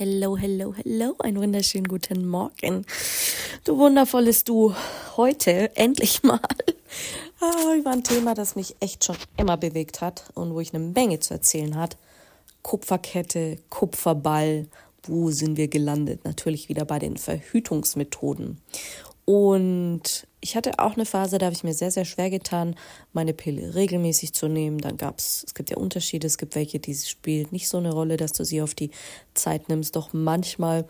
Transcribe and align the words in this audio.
Hello, 0.00 0.36
hello, 0.36 0.72
hello, 0.76 1.16
einen 1.18 1.38
wunderschönen 1.38 1.88
guten 1.88 2.28
Morgen. 2.28 2.86
Du 3.64 3.78
wundervolles 3.78 4.44
Du, 4.44 4.72
heute 5.16 5.74
endlich 5.76 6.22
mal 6.22 6.38
ah, 7.40 7.74
über 7.76 7.90
ein 7.90 8.04
Thema, 8.04 8.34
das 8.34 8.54
mich 8.54 8.76
echt 8.78 9.04
schon 9.04 9.16
immer 9.36 9.56
bewegt 9.56 10.00
hat 10.00 10.30
und 10.34 10.54
wo 10.54 10.60
ich 10.60 10.72
eine 10.72 10.84
Menge 10.84 11.18
zu 11.18 11.34
erzählen 11.34 11.74
hat. 11.74 11.96
Kupferkette, 12.62 13.58
Kupferball, 13.70 14.68
wo 15.02 15.32
sind 15.32 15.56
wir 15.56 15.66
gelandet? 15.66 16.24
Natürlich 16.24 16.68
wieder 16.68 16.84
bei 16.84 17.00
den 17.00 17.16
Verhütungsmethoden. 17.16 18.60
Und 19.24 20.27
ich 20.40 20.56
hatte 20.56 20.78
auch 20.78 20.94
eine 20.94 21.04
Phase, 21.04 21.38
da 21.38 21.46
habe 21.46 21.54
ich 21.54 21.64
mir 21.64 21.74
sehr, 21.74 21.90
sehr 21.90 22.04
schwer 22.04 22.30
getan, 22.30 22.76
meine 23.12 23.34
Pille 23.34 23.74
regelmäßig 23.74 24.34
zu 24.34 24.48
nehmen. 24.48 24.78
Dann 24.78 24.96
gab 24.96 25.18
es, 25.18 25.44
es 25.46 25.54
gibt 25.54 25.70
ja 25.70 25.76
Unterschiede, 25.76 26.26
es 26.26 26.38
gibt 26.38 26.54
welche, 26.54 26.78
die 26.78 26.94
spielt 26.94 27.50
nicht 27.50 27.68
so 27.68 27.78
eine 27.78 27.92
Rolle, 27.92 28.16
dass 28.16 28.32
du 28.32 28.44
sie 28.44 28.62
auf 28.62 28.74
die 28.74 28.90
Zeit 29.34 29.68
nimmst. 29.68 29.96
Doch 29.96 30.12
manchmal, 30.12 30.86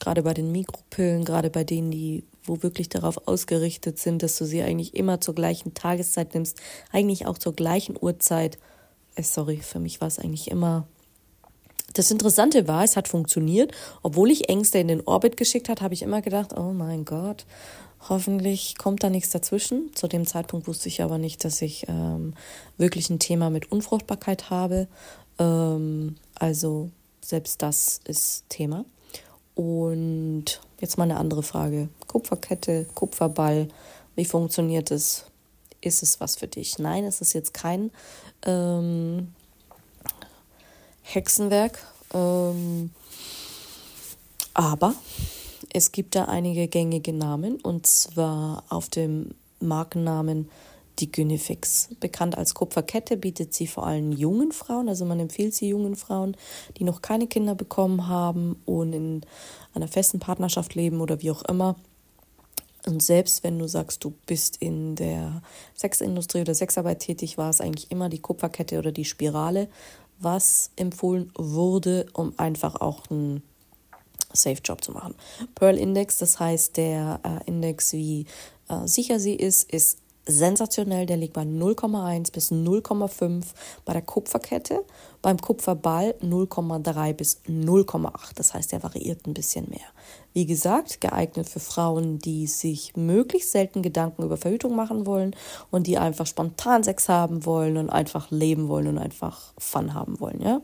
gerade 0.00 0.22
bei 0.22 0.34
den 0.34 0.50
Mikropillen, 0.50 1.24
gerade 1.24 1.50
bei 1.50 1.62
denen, 1.62 1.92
die, 1.92 2.24
wo 2.42 2.62
wirklich 2.62 2.88
darauf 2.88 3.28
ausgerichtet 3.28 3.98
sind, 3.98 4.22
dass 4.22 4.36
du 4.36 4.44
sie 4.44 4.62
eigentlich 4.62 4.94
immer 4.94 5.20
zur 5.20 5.34
gleichen 5.34 5.74
Tageszeit 5.74 6.34
nimmst, 6.34 6.60
eigentlich 6.90 7.26
auch 7.26 7.38
zur 7.38 7.54
gleichen 7.54 7.96
Uhrzeit. 8.00 8.58
Äh, 9.14 9.22
sorry, 9.22 9.58
für 9.58 9.78
mich 9.78 10.00
war 10.00 10.08
es 10.08 10.18
eigentlich 10.18 10.50
immer 10.50 10.88
das 11.94 12.10
Interessante 12.10 12.68
war, 12.68 12.84
es 12.84 12.96
hat 12.96 13.08
funktioniert. 13.08 13.72
Obwohl 14.02 14.30
ich 14.30 14.48
Ängste 14.48 14.78
in 14.78 14.88
den 14.88 15.00
Orbit 15.00 15.36
geschickt 15.36 15.68
hat, 15.68 15.80
habe 15.80 15.94
ich 15.94 16.02
immer 16.02 16.20
gedacht, 16.20 16.56
oh 16.56 16.72
mein 16.72 17.04
Gott, 17.04 17.46
hoffentlich 18.08 18.76
kommt 18.78 19.02
da 19.02 19.10
nichts 19.10 19.30
dazwischen. 19.30 19.90
Zu 19.94 20.08
dem 20.08 20.26
Zeitpunkt 20.26 20.68
wusste 20.68 20.88
ich 20.88 21.02
aber 21.02 21.18
nicht, 21.18 21.44
dass 21.44 21.62
ich 21.62 21.86
ähm, 21.88 22.34
wirklich 22.76 23.10
ein 23.10 23.18
Thema 23.18 23.50
mit 23.50 23.70
Unfruchtbarkeit 23.72 24.50
habe. 24.50 24.88
Ähm, 25.38 26.16
also 26.34 26.90
selbst 27.20 27.62
das 27.62 28.00
ist 28.04 28.44
Thema. 28.48 28.84
Und 29.54 30.60
jetzt 30.80 30.98
mal 30.98 31.04
eine 31.04 31.16
andere 31.16 31.42
Frage. 31.42 31.88
Kupferkette, 32.06 32.86
Kupferball, 32.94 33.68
wie 34.14 34.24
funktioniert 34.24 34.90
es? 34.90 35.24
Ist 35.80 36.02
es 36.02 36.20
was 36.20 36.36
für 36.36 36.48
dich? 36.48 36.78
Nein, 36.78 37.04
es 37.04 37.20
ist 37.20 37.34
jetzt 37.34 37.54
kein 37.54 37.90
ähm, 38.46 39.32
Hexenwerk. 41.02 41.78
Ähm, 42.12 42.90
aber 44.54 44.94
es 45.72 45.92
gibt 45.92 46.14
da 46.14 46.24
einige 46.24 46.68
gängige 46.68 47.12
Namen 47.12 47.56
und 47.60 47.86
zwar 47.86 48.64
auf 48.68 48.88
dem 48.88 49.30
Markennamen 49.60 50.48
die 50.98 51.12
Gynefix. 51.12 51.90
Bekannt 52.00 52.36
als 52.36 52.54
Kupferkette 52.54 53.16
bietet 53.16 53.54
sie 53.54 53.66
vor 53.66 53.86
allem 53.86 54.12
jungen 54.12 54.52
Frauen, 54.52 54.88
also 54.88 55.04
man 55.04 55.20
empfiehlt 55.20 55.54
sie 55.54 55.68
jungen 55.68 55.96
Frauen, 55.96 56.36
die 56.76 56.84
noch 56.84 57.02
keine 57.02 57.26
Kinder 57.26 57.54
bekommen 57.54 58.08
haben 58.08 58.56
und 58.64 58.92
in 58.92 59.20
einer 59.74 59.88
festen 59.88 60.18
Partnerschaft 60.18 60.74
leben 60.74 61.00
oder 61.00 61.22
wie 61.22 61.30
auch 61.30 61.42
immer. 61.42 61.76
Und 62.86 63.02
selbst 63.02 63.44
wenn 63.44 63.58
du 63.58 63.68
sagst, 63.68 64.02
du 64.04 64.14
bist 64.26 64.56
in 64.56 64.96
der 64.96 65.42
Sexindustrie 65.74 66.40
oder 66.40 66.54
Sexarbeit 66.54 67.00
tätig, 67.00 67.36
war 67.36 67.50
es 67.50 67.60
eigentlich 67.60 67.90
immer 67.90 68.08
die 68.08 68.20
Kupferkette 68.20 68.78
oder 68.78 68.92
die 68.92 69.04
Spirale, 69.04 69.68
was 70.20 70.70
empfohlen 70.76 71.30
wurde, 71.36 72.06
um 72.12 72.32
einfach 72.38 72.80
auch 72.80 73.10
einen 73.10 73.42
Safe 74.32 74.60
Job 74.62 74.82
zu 74.84 74.92
machen. 74.92 75.14
Pearl 75.54 75.78
Index, 75.78 76.18
das 76.18 76.38
heißt 76.38 76.76
der 76.76 77.20
äh, 77.24 77.48
Index, 77.48 77.92
wie 77.92 78.26
äh, 78.68 78.86
sicher 78.86 79.18
sie 79.20 79.34
ist, 79.34 79.70
ist 79.72 79.98
sensationell. 80.28 81.06
Der 81.06 81.16
liegt 81.16 81.32
bei 81.32 81.42
0,1 81.42 82.32
bis 82.32 82.52
0,5 82.52 83.44
bei 83.84 83.92
der 83.94 84.02
Kupferkette. 84.02 84.84
Beim 85.20 85.38
Kupferball 85.38 86.14
0,3 86.22 87.12
bis 87.14 87.40
0,8. 87.48 88.12
Das 88.36 88.54
heißt, 88.54 88.70
der 88.70 88.82
variiert 88.82 89.26
ein 89.26 89.34
bisschen 89.34 89.68
mehr. 89.68 89.88
Wie 90.32 90.46
gesagt, 90.46 91.00
geeignet 91.00 91.48
für 91.48 91.60
Frauen, 91.60 92.18
die 92.18 92.46
sich 92.46 92.94
möglichst 92.94 93.50
selten 93.50 93.82
Gedanken 93.82 94.22
über 94.22 94.36
Verhütung 94.36 94.76
machen 94.76 95.06
wollen 95.06 95.34
und 95.70 95.86
die 95.86 95.98
einfach 95.98 96.26
spontan 96.26 96.84
Sex 96.84 97.08
haben 97.08 97.44
wollen 97.44 97.78
und 97.78 97.90
einfach 97.90 98.30
leben 98.30 98.68
wollen 98.68 98.86
und 98.86 98.98
einfach 98.98 99.52
Fun 99.58 99.94
haben 99.94 100.20
wollen, 100.20 100.40
ja. 100.40 100.60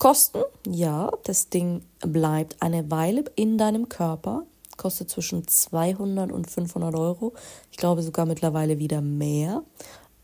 Kosten, 0.00 0.42
ja, 0.66 1.12
das 1.22 1.48
Ding 1.48 1.82
bleibt 2.00 2.56
eine 2.60 2.90
Weile 2.90 3.22
in 3.36 3.56
deinem 3.56 3.88
Körper 3.88 4.44
kostet 4.80 5.10
zwischen 5.10 5.46
200 5.46 6.32
und 6.32 6.50
500 6.50 6.94
Euro. 6.94 7.34
Ich 7.70 7.76
glaube 7.76 8.02
sogar 8.02 8.24
mittlerweile 8.24 8.78
wieder 8.78 9.02
mehr. 9.02 9.62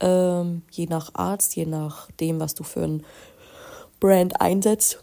Ähm, 0.00 0.62
je 0.70 0.86
nach 0.86 1.14
Arzt, 1.14 1.56
je 1.56 1.66
nachdem, 1.66 2.40
was 2.40 2.54
du 2.54 2.64
für 2.64 2.82
ein 2.82 3.04
Brand 4.00 4.40
einsetzt. 4.40 4.98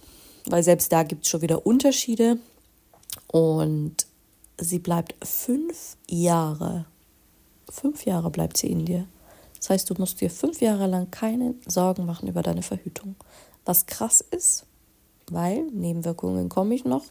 Weil 0.47 0.63
selbst 0.63 0.91
da 0.91 1.03
gibt 1.03 1.23
es 1.23 1.29
schon 1.29 1.43
wieder 1.43 1.67
Unterschiede. 1.67 2.39
Und 3.27 4.07
sie 4.59 4.79
bleibt 4.79 5.15
fünf 5.23 5.97
Jahre. 6.09 6.85
Fünf 7.69 8.05
Jahre 8.05 8.31
bleibt 8.31 8.57
sie 8.57 8.71
in 8.71 8.85
dir. 8.85 9.05
Das 9.59 9.69
heißt, 9.69 9.89
du 9.89 9.93
musst 9.99 10.19
dir 10.19 10.31
fünf 10.31 10.61
Jahre 10.61 10.87
lang 10.87 11.11
keine 11.11 11.53
Sorgen 11.67 12.07
machen 12.07 12.27
über 12.27 12.41
deine 12.41 12.63
Verhütung. 12.63 13.15
Was 13.65 13.85
krass 13.85 14.23
ist, 14.31 14.65
weil 15.31 15.63
Nebenwirkungen 15.71 16.49
komme 16.49 16.75
ich 16.75 16.85
noch. 16.85 17.03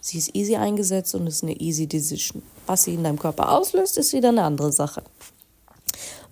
Sie 0.00 0.18
ist 0.18 0.34
easy 0.34 0.56
eingesetzt 0.56 1.14
und 1.14 1.26
ist 1.26 1.42
eine 1.42 1.58
easy 1.60 1.86
decision. 1.86 2.42
Was 2.66 2.84
sie 2.84 2.94
in 2.94 3.04
deinem 3.04 3.18
Körper 3.18 3.52
auslöst, 3.52 3.98
ist 3.98 4.12
wieder 4.12 4.30
eine 4.30 4.44
andere 4.44 4.72
Sache. 4.72 5.02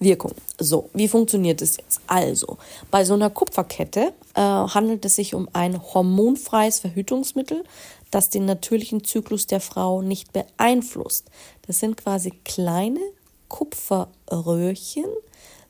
Wirkung. 0.01 0.33
So, 0.59 0.91
wie 0.95 1.09
funktioniert 1.09 1.61
es 1.61 1.77
jetzt? 1.77 2.01
Also, 2.07 2.57
bei 2.91 3.05
so 3.05 3.15
einer 3.15 3.31
Kupferkette 3.31 4.13
äh, 4.35 4.41
handelt 4.41 5.05
es 5.05 5.17
sich 5.17 5.35
um 5.35 5.49
ein 5.53 5.83
hormonfreies 5.83 6.79
Verhütungsmittel, 6.79 7.65
das 8.11 8.31
den 8.31 8.45
natürlichen 8.47 9.05
Zyklus 9.05 9.47
der 9.47 9.61
Frau 9.61 10.01
nicht 10.01 10.33
beeinflusst. 10.33 11.31
Das 11.67 11.81
sind 11.81 11.97
quasi 11.97 12.31
kleine 12.45 13.01
Kupferröhrchen, 13.49 15.07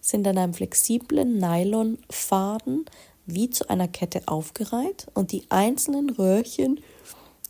sind 0.00 0.26
an 0.26 0.38
einem 0.38 0.54
flexiblen 0.54 1.38
Nylonfaden 1.38 2.84
wie 3.28 3.50
zu 3.50 3.68
einer 3.68 3.88
Kette 3.88 4.22
aufgereiht 4.26 5.06
und 5.14 5.32
die 5.32 5.44
einzelnen 5.50 6.10
Röhrchen 6.10 6.80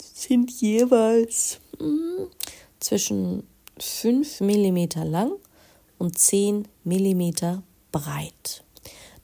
sind 0.01 0.51
jeweils 0.51 1.61
hm, 1.79 2.29
zwischen 2.81 3.47
5 3.79 4.41
mm 4.41 4.87
lang 5.05 5.33
und 5.99 6.19
10 6.19 6.67
mm 6.85 7.31
breit. 7.93 8.65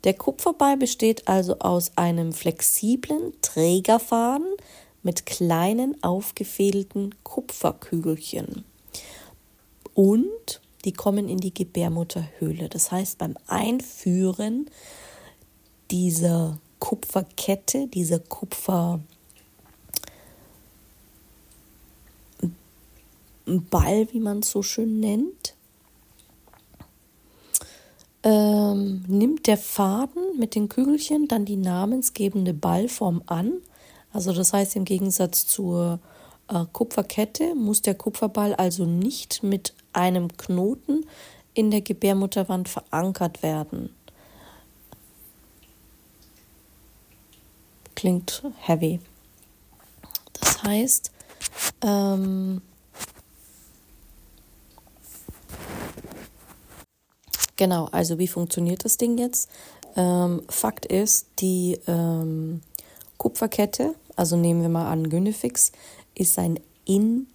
Der 0.05 0.15
Kupferball 0.15 0.77
besteht 0.77 1.27
also 1.27 1.59
aus 1.59 1.93
einem 1.97 2.33
flexiblen 2.33 3.33
Trägerfaden 3.43 4.47
mit 5.03 5.27
kleinen 5.27 6.03
aufgefädelten 6.03 7.15
Kupferkügelchen. 7.25 8.65
Und 9.95 10.61
die 10.85 10.93
kommen 10.93 11.29
in 11.29 11.39
die 11.39 11.55
Gebärmutterhöhle. 11.55 12.69
Das 12.69 12.93
heißt, 12.93 13.19
beim 13.19 13.37
Einführen 13.47 14.71
dieser 15.91 16.59
Kupferkette, 16.79 17.87
dieser 17.89 18.19
Kupfer 18.19 19.01
Ball, 23.47 24.09
wie 24.13 24.21
man 24.21 24.39
es 24.39 24.51
so 24.51 24.63
schön 24.63 25.01
nennt, 25.01 25.55
ähm, 28.23 29.05
nimmt 29.07 29.47
der 29.47 29.59
Faden 29.59 30.39
mit 30.39 30.55
den 30.55 30.69
Kügelchen 30.69 31.29
dann 31.29 31.45
die 31.45 31.57
namensgebende 31.57 32.55
Ballform 32.55 33.23
an. 33.27 33.53
Also 34.13 34.33
das 34.33 34.53
heißt, 34.53 34.77
im 34.77 34.87
Gegensatz 34.87 35.47
zur 35.47 36.01
äh, 36.49 36.65
Kupferkette 36.73 37.55
muss 37.55 37.83
der 37.83 37.95
Kupferball 37.95 38.55
also 38.55 38.87
nicht 38.87 39.43
mit 39.43 39.75
einem 39.93 40.35
Knoten 40.37 41.05
in 41.53 41.71
der 41.71 41.83
Gebärmutterwand 41.83 42.69
verankert 42.69 43.43
werden. 43.43 43.91
Klingt 47.95 48.43
heavy. 48.67 49.01
Das 50.41 50.63
heißt, 50.63 51.11
ähm, 51.83 52.63
Genau, 57.57 57.87
also 57.93 58.19
wie 58.19 58.27
funktioniert 58.27 58.85
das 58.85 58.97
Ding 58.97 59.17
jetzt? 59.17 59.49
Ähm, 59.97 60.43
Fakt 60.49 60.87
ist, 60.87 61.29
die 61.39 61.79
ähm, 61.87 62.63
Kupferkette, 63.17 63.95
also 64.17 64.37
nehmen 64.37 64.63
wir 64.63 64.69
mal 64.69 64.91
an 64.91 65.09
Gynefix, 65.09 65.71
ist 66.17 66.37
ein 66.39 66.59
in 66.85 67.29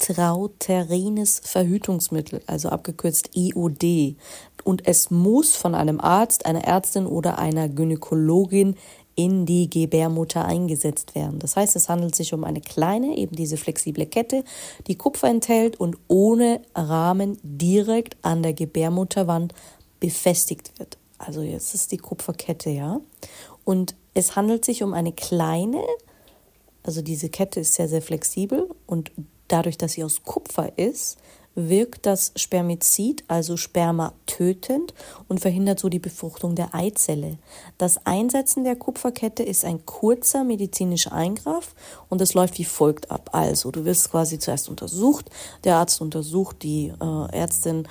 intrauterines 0.00 1.40
Verhütungsmittel, 1.44 2.42
also 2.46 2.70
abgekürzt 2.70 3.30
IOD. 3.34 4.16
Und 4.64 4.86
es 4.86 5.10
muss 5.10 5.56
von 5.56 5.74
einem 5.74 6.00
Arzt, 6.00 6.46
einer 6.46 6.64
Ärztin 6.64 7.06
oder 7.06 7.38
einer 7.38 7.68
Gynäkologin 7.68 8.76
in 9.14 9.44
die 9.44 9.68
Gebärmutter 9.68 10.44
eingesetzt 10.44 11.14
werden. 11.14 11.38
Das 11.40 11.56
heißt, 11.56 11.76
es 11.76 11.88
handelt 11.88 12.14
sich 12.14 12.32
um 12.32 12.44
eine 12.44 12.60
kleine, 12.60 13.16
eben 13.16 13.36
diese 13.36 13.56
flexible 13.56 14.06
Kette, 14.06 14.44
die 14.86 14.94
Kupfer 14.96 15.28
enthält 15.28 15.78
und 15.78 15.98
ohne 16.08 16.62
Rahmen 16.74 17.38
direkt 17.42 18.16
an 18.22 18.42
der 18.42 18.54
Gebärmutterwand 18.54 19.52
befestigt 19.98 20.78
wird. 20.78 20.96
Also 21.18 21.42
jetzt 21.42 21.74
ist 21.74 21.92
die 21.92 21.98
Kupferkette, 21.98 22.70
ja. 22.70 23.00
Und 23.64 23.94
es 24.14 24.36
handelt 24.36 24.64
sich 24.64 24.82
um 24.82 24.94
eine 24.94 25.12
kleine, 25.12 25.82
also 26.82 27.02
diese 27.02 27.28
Kette 27.28 27.60
ist 27.60 27.74
sehr, 27.74 27.88
sehr 27.88 28.02
flexibel 28.02 28.70
und 28.86 29.12
dadurch, 29.48 29.76
dass 29.76 29.92
sie 29.92 30.04
aus 30.04 30.22
Kupfer 30.22 30.78
ist, 30.78 31.18
wirkt 31.68 32.06
das 32.06 32.32
Spermizid, 32.36 33.24
also 33.28 33.56
Sperma, 33.56 34.12
tötend 34.26 34.94
und 35.28 35.40
verhindert 35.40 35.80
so 35.80 35.88
die 35.88 35.98
Befruchtung 35.98 36.54
der 36.54 36.74
Eizelle. 36.74 37.38
Das 37.78 38.06
Einsetzen 38.06 38.64
der 38.64 38.76
Kupferkette 38.76 39.42
ist 39.42 39.64
ein 39.64 39.84
kurzer 39.84 40.44
medizinischer 40.44 41.12
Eingriff 41.12 41.74
und 42.08 42.20
es 42.20 42.34
läuft 42.34 42.58
wie 42.58 42.64
folgt 42.64 43.10
ab. 43.10 43.30
Also, 43.32 43.70
du 43.70 43.84
wirst 43.84 44.10
quasi 44.10 44.38
zuerst 44.38 44.68
untersucht, 44.68 45.30
der 45.64 45.76
Arzt 45.76 46.00
untersucht, 46.00 46.62
die 46.62 46.92
äh, 47.00 47.36
Ärztin 47.36 47.86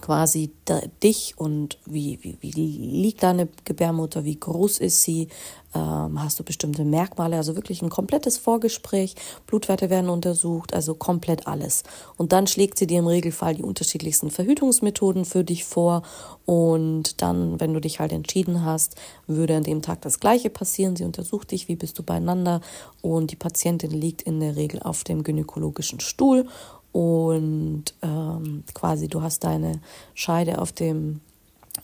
quasi 0.00 0.50
da, 0.64 0.80
dich 1.02 1.34
und 1.36 1.78
wie, 1.86 2.18
wie, 2.22 2.36
wie 2.40 2.50
liegt 2.50 3.22
deine 3.22 3.48
Gebärmutter, 3.64 4.24
wie 4.24 4.38
groß 4.38 4.78
ist 4.78 5.02
sie, 5.02 5.28
ähm, 5.74 6.20
hast 6.20 6.40
du 6.40 6.44
bestimmte 6.44 6.84
Merkmale, 6.84 7.36
also 7.36 7.54
wirklich 7.54 7.82
ein 7.82 7.90
komplettes 7.90 8.38
Vorgespräch, 8.38 9.14
Blutwerte 9.46 9.88
werden 9.88 10.10
untersucht, 10.10 10.74
also 10.74 10.94
komplett 10.94 11.46
alles. 11.46 11.84
Und 12.16 12.32
dann 12.32 12.48
schlägt 12.48 12.78
sie 12.78 12.88
dir 12.88 12.98
im 12.98 13.06
Regelfall 13.06 13.54
die 13.54 13.62
unterschiedlichsten 13.62 14.30
Verhütungsmethoden 14.30 15.24
für 15.24 15.44
dich 15.44 15.64
vor 15.64 16.02
und 16.44 17.22
dann, 17.22 17.60
wenn 17.60 17.74
du 17.74 17.80
dich 17.80 18.00
halt 18.00 18.12
entschieden 18.12 18.64
hast, 18.64 18.96
würde 19.26 19.56
an 19.56 19.62
dem 19.62 19.82
Tag 19.82 20.00
das 20.02 20.18
gleiche 20.18 20.50
passieren. 20.50 20.96
Sie 20.96 21.04
untersucht 21.04 21.52
dich, 21.52 21.68
wie 21.68 21.76
bist 21.76 21.98
du 21.98 22.02
beieinander 22.02 22.62
und 23.02 23.30
die 23.30 23.36
Patientin 23.36 23.90
liegt 23.90 24.22
in 24.22 24.40
der 24.40 24.56
Regel 24.56 24.82
auf 24.82 25.04
dem 25.04 25.22
gynäkologischen 25.22 26.00
Stuhl 26.00 26.48
und 26.92 27.84
ähm, 28.02 28.64
quasi 28.74 29.08
du 29.08 29.22
hast 29.22 29.44
deine 29.44 29.80
Scheide 30.14 30.58
auf 30.60 30.72
dem, 30.72 31.20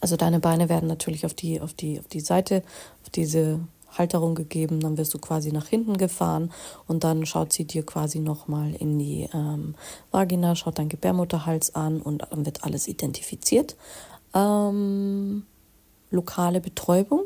also 0.01 0.17
deine 0.17 0.41
Beine 0.41 0.69
werden 0.69 0.89
natürlich 0.89 1.27
auf 1.27 1.35
die, 1.35 1.61
auf 1.61 1.75
die, 1.75 1.99
auf 1.99 2.09
die 2.09 2.21
Seite, 2.21 2.63
auf 3.03 3.11
diese 3.11 3.61
Halterung 3.99 4.35
gegeben, 4.35 4.81
dann 4.81 4.97
wirst 4.99 5.15
du 5.15 5.19
quasi 5.19 5.53
nach 5.53 5.67
hinten 5.67 5.97
gefahren 5.97 6.51
und 6.87 7.05
dann 7.05 7.27
schaut 7.27 7.53
sie 7.53 7.65
dir 7.65 7.85
quasi 7.85 8.19
nochmal 8.19 8.75
in 8.75 8.99
die 8.99 9.29
ähm, 9.33 9.75
Vagina, 10.11 10.57
schaut 10.57 10.79
dein 10.79 10.89
Gebärmutterhals 10.89 11.75
an 11.75 12.01
und 12.01 12.27
dann 12.31 12.45
wird 12.45 12.65
alles 12.65 12.89
identifiziert. 12.89 13.77
Ähm, 14.35 15.45
lokale 16.11 16.61
Betäubung 16.61 17.25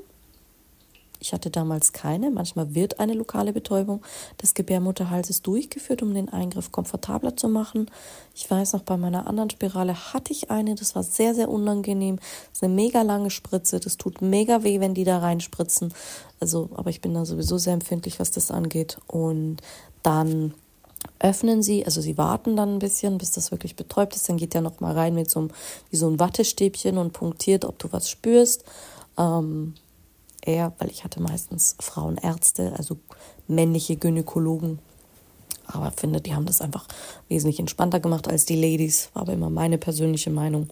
ich 1.21 1.33
hatte 1.33 1.51
damals 1.51 1.93
keine. 1.93 2.31
Manchmal 2.31 2.75
wird 2.75 3.01
eine 3.01 3.15
lokale 3.15 3.53
Betäubung 3.53 4.03
des 4.41 4.55
Gebärmutterhalses 4.55 5.43
durchgeführt, 5.43 6.03
um 6.03 6.15
den 6.15 6.29
Eingriff 6.29 6.71
komfortabler 6.71 7.37
zu 7.37 7.49
machen. 7.49 7.91
Ich 8.35 8.49
weiß 8.51 8.75
noch, 8.75 8.83
bei 8.83 8.97
meiner 8.97 9.27
anderen 9.27 9.51
Spirale 9.51 10.13
hatte 10.13 10.33
ich 10.33 10.51
eine. 10.51 10.75
Das 10.75 10.95
war 10.95 11.03
sehr, 11.03 11.35
sehr 11.35 11.49
unangenehm. 11.49 12.17
Das 12.17 12.59
ist 12.59 12.65
eine 12.65 12.75
mega 12.75 13.03
lange 13.03 13.31
Spritze. 13.31 13.81
Das 13.81 13.97
tut 13.97 14.23
mega 14.23 14.63
weh, 14.63 14.81
wenn 14.81 14.95
die 14.95 15.05
da 15.05 15.19
reinspritzen. 15.19 15.93
Also, 16.41 16.71
aber 16.75 16.91
ich 16.91 17.01
bin 17.01 17.15
da 17.15 17.25
sowieso 17.25 17.59
sehr 17.59 17.75
empfindlich, 17.75 18.21
was 18.21 18.31
das 18.31 18.51
angeht. 18.51 18.99
Und 19.09 19.59
dann 20.03 20.55
öffnen 21.19 21.63
sie, 21.63 21.85
also 21.85 22.01
sie 22.01 22.17
warten 22.17 22.57
dann 22.57 22.77
ein 22.77 22.79
bisschen, 22.79 23.19
bis 23.19 23.33
das 23.33 23.51
wirklich 23.51 23.75
betäubt 23.77 24.15
ist. 24.15 24.29
Dann 24.29 24.37
geht 24.37 24.55
der 24.55 24.61
noch 24.61 24.81
mal 24.81 24.95
rein 24.95 25.15
mit 25.15 25.31
so 25.31 25.41
einem, 25.41 25.51
wie 25.91 25.97
so 25.97 26.09
ein 26.09 26.21
Wattestäbchen 26.21 26.97
und 26.97 27.13
punktiert, 27.13 27.65
ob 27.65 27.79
du 27.79 27.89
was 27.91 28.09
spürst. 28.09 28.65
Ähm, 29.17 29.75
eher, 30.43 30.73
weil 30.79 30.91
ich 30.91 31.05
hatte 31.05 31.21
meistens 31.21 31.77
Frauenärzte, 31.81 32.75
also 32.77 32.99
männliche 33.47 33.97
Gynäkologen. 33.97 34.79
Aber 35.67 35.91
finde, 35.91 36.21
die 36.21 36.35
haben 36.35 36.47
das 36.47 36.61
einfach 36.61 36.87
wesentlich 37.29 37.61
entspannter 37.61 38.01
gemacht 38.01 38.29
als 38.29 38.47
die 38.47 38.57
Ladies. 38.57 39.11
War 39.13 39.23
aber 39.23 39.35
immer 39.35 39.51
meine 39.51 39.79
persönliche 39.79 40.31
Meinung. 40.31 40.69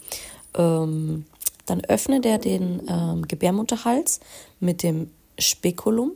Ähm, 0.54 1.26
dann 1.66 1.84
öffnet 1.84 2.24
er 2.24 2.38
den 2.38 2.82
ähm, 2.88 3.28
Gebärmutterhals 3.28 4.20
mit 4.60 4.82
dem 4.82 5.10
Spekulum 5.38 6.12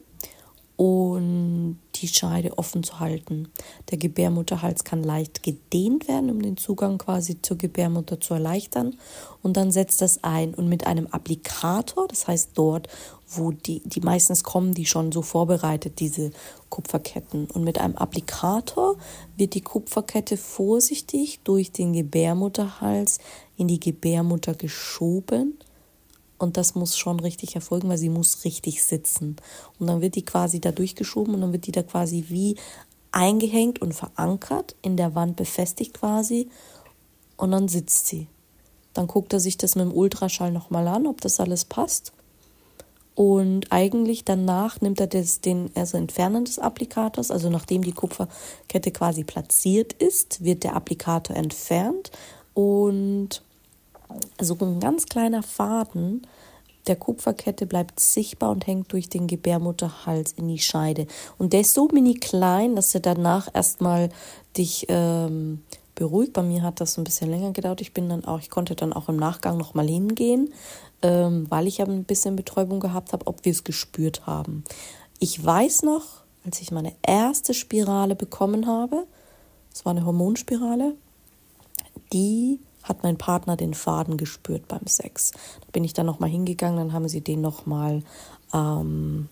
und 0.80 1.78
die 1.96 2.08
Scheide 2.08 2.56
offen 2.56 2.82
zu 2.82 3.00
halten. 3.00 3.50
Der 3.90 3.98
Gebärmutterhals 3.98 4.82
kann 4.82 5.02
leicht 5.02 5.42
gedehnt 5.42 6.08
werden, 6.08 6.30
um 6.30 6.40
den 6.40 6.56
Zugang 6.56 6.96
quasi 6.96 7.42
zur 7.42 7.58
Gebärmutter 7.58 8.18
zu 8.18 8.32
erleichtern. 8.32 8.96
Und 9.42 9.58
dann 9.58 9.72
setzt 9.72 10.00
das 10.00 10.24
ein 10.24 10.54
und 10.54 10.70
mit 10.70 10.86
einem 10.86 11.06
Applikator, 11.08 12.08
das 12.08 12.26
heißt 12.26 12.52
dort, 12.54 12.88
wo 13.28 13.52
die, 13.52 13.82
die 13.84 14.00
meistens 14.00 14.42
kommen, 14.42 14.72
die 14.72 14.86
schon 14.86 15.12
so 15.12 15.20
vorbereitet, 15.20 16.00
diese 16.00 16.30
Kupferketten. 16.70 17.50
Und 17.50 17.62
mit 17.62 17.78
einem 17.78 17.96
Applikator 17.96 18.96
wird 19.36 19.52
die 19.52 19.60
Kupferkette 19.60 20.38
vorsichtig 20.38 21.40
durch 21.44 21.72
den 21.72 21.92
Gebärmutterhals 21.92 23.18
in 23.58 23.68
die 23.68 23.80
Gebärmutter 23.80 24.54
geschoben 24.54 25.58
und 26.40 26.56
das 26.56 26.74
muss 26.74 26.96
schon 26.96 27.20
richtig 27.20 27.54
erfolgen, 27.54 27.88
weil 27.90 27.98
sie 27.98 28.08
muss 28.08 28.44
richtig 28.44 28.82
sitzen. 28.82 29.36
Und 29.78 29.86
dann 29.86 30.00
wird 30.00 30.14
die 30.14 30.24
quasi 30.24 30.58
da 30.58 30.72
durchgeschoben 30.72 31.34
und 31.34 31.42
dann 31.42 31.52
wird 31.52 31.66
die 31.66 31.72
da 31.72 31.82
quasi 31.82 32.24
wie 32.28 32.56
eingehängt 33.12 33.82
und 33.82 33.92
verankert, 33.92 34.74
in 34.80 34.96
der 34.96 35.14
Wand 35.14 35.36
befestigt 35.36 35.94
quasi. 35.94 36.48
Und 37.36 37.50
dann 37.50 37.68
sitzt 37.68 38.06
sie. 38.06 38.26
Dann 38.94 39.06
guckt 39.06 39.34
er 39.34 39.40
sich 39.40 39.58
das 39.58 39.76
mit 39.76 39.84
dem 39.84 39.92
Ultraschall 39.92 40.50
nochmal 40.50 40.88
an, 40.88 41.06
ob 41.06 41.20
das 41.20 41.40
alles 41.40 41.66
passt. 41.66 42.12
Und 43.14 43.70
eigentlich 43.70 44.24
danach 44.24 44.80
nimmt 44.80 44.98
er 44.98 45.08
das, 45.08 45.42
den 45.42 45.70
also 45.74 45.98
Entfernen 45.98 46.46
des 46.46 46.58
Applikators, 46.58 47.30
also 47.30 47.50
nachdem 47.50 47.82
die 47.82 47.92
Kupferkette 47.92 48.92
quasi 48.92 49.24
platziert 49.24 49.92
ist, 49.92 50.42
wird 50.42 50.64
der 50.64 50.74
Applikator 50.74 51.36
entfernt 51.36 52.10
und 52.54 53.42
so 54.40 54.56
ein 54.60 54.80
ganz 54.80 55.06
kleiner 55.06 55.42
Faden 55.42 56.26
der 56.86 56.96
Kupferkette 56.96 57.66
bleibt 57.66 58.00
sichtbar 58.00 58.50
und 58.50 58.66
hängt 58.66 58.92
durch 58.92 59.08
den 59.08 59.26
Gebärmutterhals 59.26 60.32
in 60.32 60.48
die 60.48 60.58
Scheide. 60.58 61.06
Und 61.38 61.52
der 61.52 61.60
ist 61.60 61.74
so 61.74 61.88
mini 61.92 62.14
klein, 62.14 62.74
dass 62.74 62.94
er 62.94 63.00
danach 63.00 63.48
erstmal 63.54 64.08
dich 64.56 64.86
ähm, 64.88 65.62
beruhigt. 65.94 66.32
Bei 66.32 66.42
mir 66.42 66.62
hat 66.62 66.80
das 66.80 66.96
ein 66.96 67.04
bisschen 67.04 67.30
länger 67.30 67.52
gedauert. 67.52 67.80
Ich 67.80 67.92
bin 67.92 68.08
dann 68.08 68.24
auch, 68.24 68.40
ich 68.40 68.50
konnte 68.50 68.74
dann 68.74 68.92
auch 68.92 69.08
im 69.08 69.16
Nachgang 69.16 69.58
nochmal 69.58 69.86
hingehen, 69.86 70.52
ähm, 71.02 71.46
weil 71.50 71.66
ich 71.66 71.78
ja 71.78 71.86
ein 71.86 72.04
bisschen 72.04 72.36
Betäubung 72.36 72.80
gehabt 72.80 73.12
habe, 73.12 73.26
ob 73.26 73.44
wir 73.44 73.52
es 73.52 73.64
gespürt 73.64 74.26
haben. 74.26 74.64
Ich 75.18 75.44
weiß 75.44 75.82
noch, 75.82 76.04
als 76.46 76.60
ich 76.62 76.70
meine 76.70 76.94
erste 77.02 77.52
Spirale 77.52 78.16
bekommen 78.16 78.66
habe, 78.66 79.06
es 79.72 79.84
war 79.84 79.90
eine 79.90 80.06
Hormonspirale, 80.06 80.94
die 82.12 82.58
hat 82.82 83.02
mein 83.02 83.18
Partner 83.18 83.56
den 83.56 83.74
Faden 83.74 84.16
gespürt 84.16 84.68
beim 84.68 84.86
Sex. 84.86 85.32
Da 85.60 85.66
bin 85.72 85.84
ich 85.84 85.92
dann 85.92 86.06
nochmal 86.06 86.30
hingegangen, 86.30 86.78
dann 86.78 86.92
haben 86.92 87.08
sie 87.08 87.20
den 87.20 87.40
nochmal 87.40 88.02
ähm, 88.52 89.28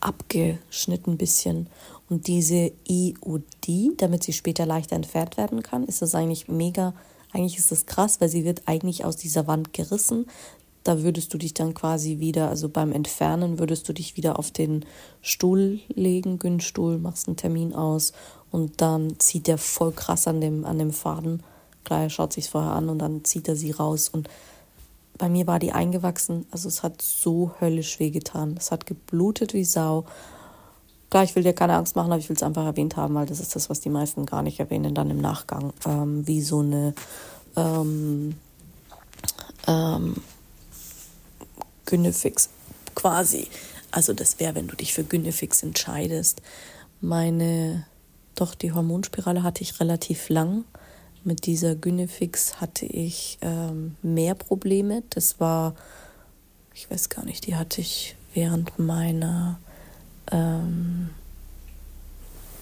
abgeschnitten 0.00 1.12
ein 1.12 1.18
bisschen. 1.18 1.66
Und 2.08 2.26
diese 2.26 2.72
IOD, 2.88 3.98
damit 3.98 4.24
sie 4.24 4.32
später 4.32 4.66
leichter 4.66 4.96
entfernt 4.96 5.36
werden 5.36 5.62
kann, 5.62 5.84
ist 5.84 6.02
das 6.02 6.14
eigentlich 6.14 6.48
mega, 6.48 6.94
eigentlich 7.32 7.58
ist 7.58 7.70
das 7.70 7.86
krass, 7.86 8.20
weil 8.20 8.28
sie 8.28 8.44
wird 8.44 8.62
eigentlich 8.66 9.04
aus 9.04 9.16
dieser 9.16 9.46
Wand 9.46 9.72
gerissen. 9.72 10.26
Da 10.82 11.02
würdest 11.02 11.32
du 11.34 11.38
dich 11.38 11.52
dann 11.52 11.74
quasi 11.74 12.18
wieder, 12.18 12.48
also 12.48 12.68
beim 12.68 12.90
Entfernen 12.92 13.58
würdest 13.58 13.88
du 13.88 13.92
dich 13.92 14.16
wieder 14.16 14.38
auf 14.38 14.50
den 14.50 14.86
Stuhl 15.20 15.78
legen, 15.88 16.38
Günststuhl, 16.38 16.98
machst 16.98 17.28
einen 17.28 17.36
Termin 17.36 17.74
aus 17.74 18.12
und 18.50 18.80
dann 18.80 19.18
zieht 19.18 19.48
er 19.48 19.58
voll 19.58 19.92
krass 19.92 20.26
an 20.26 20.40
dem, 20.40 20.64
an 20.64 20.78
dem 20.78 20.92
Faden. 20.92 21.42
Klar, 21.84 22.02
er 22.02 22.10
schaut 22.10 22.32
sich 22.32 22.50
vorher 22.50 22.72
an 22.72 22.88
und 22.88 22.98
dann 22.98 23.24
zieht 23.24 23.48
er 23.48 23.56
sie 23.56 23.70
raus. 23.70 24.08
Und 24.08 24.28
bei 25.18 25.28
mir 25.28 25.46
war 25.46 25.58
die 25.58 25.72
eingewachsen. 25.72 26.46
Also 26.50 26.68
es 26.68 26.82
hat 26.82 27.00
so 27.00 27.52
höllisch 27.60 28.00
wehgetan. 28.00 28.56
Es 28.58 28.70
hat 28.70 28.86
geblutet 28.86 29.54
wie 29.54 29.64
Sau. 29.64 30.04
Klar, 31.10 31.24
ich 31.24 31.34
will 31.34 31.42
dir 31.42 31.52
keine 31.52 31.74
Angst 31.74 31.96
machen, 31.96 32.12
aber 32.12 32.20
ich 32.20 32.28
will 32.28 32.36
es 32.36 32.42
einfach 32.42 32.64
erwähnt 32.64 32.96
haben, 32.96 33.14
weil 33.14 33.26
das 33.26 33.40
ist 33.40 33.56
das, 33.56 33.68
was 33.70 33.80
die 33.80 33.88
meisten 33.88 34.26
gar 34.26 34.42
nicht 34.42 34.60
erwähnen, 34.60 34.94
dann 34.94 35.10
im 35.10 35.20
Nachgang. 35.20 35.72
Ähm, 35.84 36.26
wie 36.26 36.40
so 36.40 36.60
eine 36.60 36.94
ähm, 37.56 38.34
ähm, 39.66 40.16
Gynefix 41.86 42.48
quasi. 42.94 43.48
Also 43.90 44.12
das 44.12 44.38
wäre, 44.38 44.54
wenn 44.54 44.68
du 44.68 44.76
dich 44.76 44.92
für 44.92 45.04
Gynefix 45.04 45.62
entscheidest. 45.62 46.42
Meine 47.00 47.86
doch, 48.40 48.54
die 48.54 48.72
Hormonspirale 48.72 49.42
hatte 49.42 49.62
ich 49.62 49.80
relativ 49.80 50.28
lang. 50.28 50.64
Mit 51.22 51.46
dieser 51.46 51.74
Gynefix 51.74 52.60
hatte 52.60 52.86
ich 52.86 53.38
ähm, 53.42 53.96
mehr 54.02 54.34
Probleme. 54.34 55.02
Das 55.10 55.38
war, 55.38 55.74
ich 56.74 56.90
weiß 56.90 57.10
gar 57.10 57.24
nicht, 57.24 57.46
die 57.46 57.56
hatte 57.56 57.80
ich 57.80 58.16
während 58.32 58.78
meiner 58.78 59.58
ähm, 60.32 61.10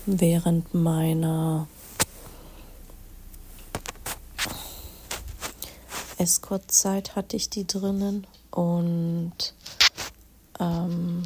während 0.07 0.73
meiner 0.75 1.69
Escort-Zeit 6.17 7.15
hatte 7.15 7.37
ich 7.37 7.51
die 7.51 7.67
drinnen 7.67 8.27
und 8.51 9.55
ähm, 10.59 11.23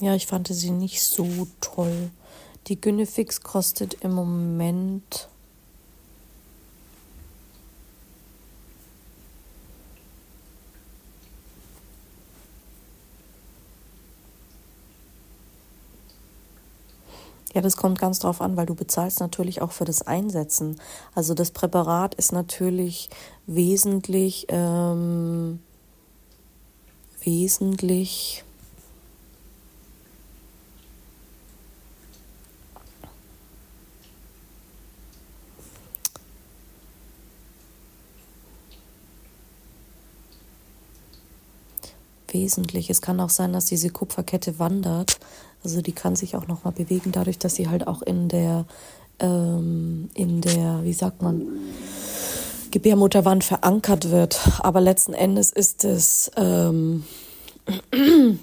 ja, 0.00 0.14
ich 0.14 0.26
fand 0.26 0.48
sie 0.48 0.70
nicht 0.70 1.02
so 1.02 1.46
toll. 1.60 2.10
Die 2.68 2.80
Gynefix 2.80 3.40
kostet 3.40 3.94
im 4.02 4.12
Moment 4.12 5.28
Ja, 17.54 17.60
das 17.60 17.76
kommt 17.76 17.98
ganz 17.98 18.18
drauf 18.18 18.40
an, 18.40 18.56
weil 18.56 18.66
du 18.66 18.74
bezahlst 18.74 19.20
natürlich 19.20 19.60
auch 19.60 19.72
für 19.72 19.84
das 19.84 20.02
Einsetzen. 20.02 20.80
Also 21.14 21.34
das 21.34 21.50
Präparat 21.50 22.14
ist 22.14 22.32
natürlich 22.32 23.10
wesentlich, 23.46 24.46
ähm, 24.48 25.60
wesentlich 27.22 28.44
wesentlich. 42.32 42.90
Es 42.90 43.02
kann 43.02 43.20
auch 43.20 43.30
sein, 43.30 43.52
dass 43.52 43.66
diese 43.66 43.90
Kupferkette 43.90 44.58
wandert. 44.58 45.18
Also 45.64 45.80
die 45.80 45.92
kann 45.92 46.16
sich 46.16 46.36
auch 46.36 46.46
nochmal 46.46 46.72
bewegen, 46.72 47.12
dadurch, 47.12 47.38
dass 47.38 47.54
sie 47.54 47.68
halt 47.68 47.86
auch 47.86 48.02
in 48.02 48.28
der, 48.28 48.64
ähm, 49.20 50.10
in 50.14 50.40
der, 50.40 50.80
wie 50.82 50.92
sagt 50.92 51.22
man, 51.22 51.46
Gebärmutterwand 52.70 53.44
verankert 53.44 54.10
wird. 54.10 54.40
Aber 54.60 54.80
letzten 54.80 55.12
Endes 55.12 55.52
ist 55.52 55.84
es 55.84 56.30
ähm, 56.36 57.04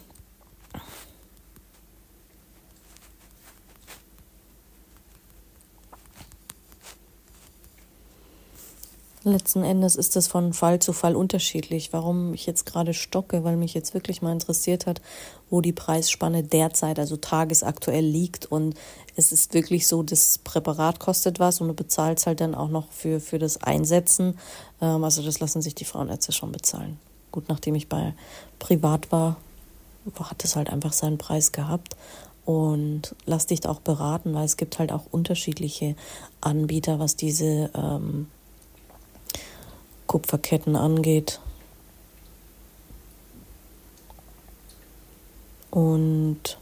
Letzten 9.32 9.64
Endes 9.64 9.96
ist 9.96 10.16
es 10.16 10.28
von 10.28 10.54
Fall 10.54 10.80
zu 10.80 10.94
Fall 10.94 11.16
unterschiedlich. 11.16 11.94
Warum 11.94 12.34
ich 12.34 12.46
jetzt 12.46 12.66
gerade 12.66 12.94
stocke, 12.94 13.44
weil 13.44 13.58
mich 13.58 13.74
jetzt 13.74 13.94
wirklich 13.94 14.22
mal 14.22 14.32
interessiert 14.32 14.86
hat, 14.86 15.02
wo 15.50 15.62
die 15.62 15.74
Preisspanne 15.74 16.44
derzeit, 16.44 17.00
also 17.00 17.18
tagesaktuell 17.18 18.06
liegt. 18.06 18.46
Und 18.46 18.76
es 19.16 19.32
ist 19.32 19.54
wirklich 19.54 19.88
so, 19.88 20.04
das 20.04 20.38
Präparat 20.40 21.00
kostet 21.00 21.40
was 21.40 21.62
und 21.62 21.68
du 21.68 21.74
bezahlst 21.74 22.28
halt 22.28 22.42
dann 22.42 22.56
auch 22.56 22.70
noch 22.70 22.92
für, 22.92 23.20
für 23.20 23.40
das 23.40 23.62
Einsetzen. 23.62 24.38
Ähm, 24.82 25.04
also 25.04 25.22
das 25.22 25.40
lassen 25.40 25.62
sich 25.62 25.76
die 25.76 25.86
Frauenärzte 25.86 26.32
schon 26.32 26.52
bezahlen. 26.52 27.00
Gut, 27.32 27.50
nachdem 27.50 27.76
ich 27.76 27.88
bei 27.88 28.14
privat 28.58 29.12
war, 29.12 29.38
hat 30.20 30.44
es 30.44 30.56
halt 30.56 30.70
einfach 30.70 30.94
seinen 30.94 31.18
Preis 31.18 31.52
gehabt. 31.52 31.96
Und 32.46 33.16
lass 33.26 33.46
dich 33.46 33.60
da 33.60 33.70
auch 33.70 33.80
beraten, 33.80 34.34
weil 34.34 34.46
es 34.46 34.58
gibt 34.58 34.80
halt 34.80 34.92
auch 34.92 35.04
unterschiedliche 35.12 35.96
Anbieter, 36.42 36.98
was 36.98 37.16
diese 37.16 37.70
ähm, 37.76 38.28
Kupferketten 40.10 40.76
angeht. 40.76 41.40
Und 45.70 46.58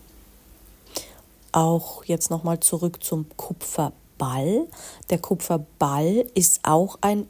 auch 1.53 2.03
jetzt 2.03 2.29
nochmal 2.29 2.59
zurück 2.59 3.01
zum 3.01 3.25
Kupferball. 3.37 4.67
Der 5.09 5.19
Kupferball 5.19 6.25
ist 6.33 6.59
auch 6.63 6.97
ein 6.99 7.25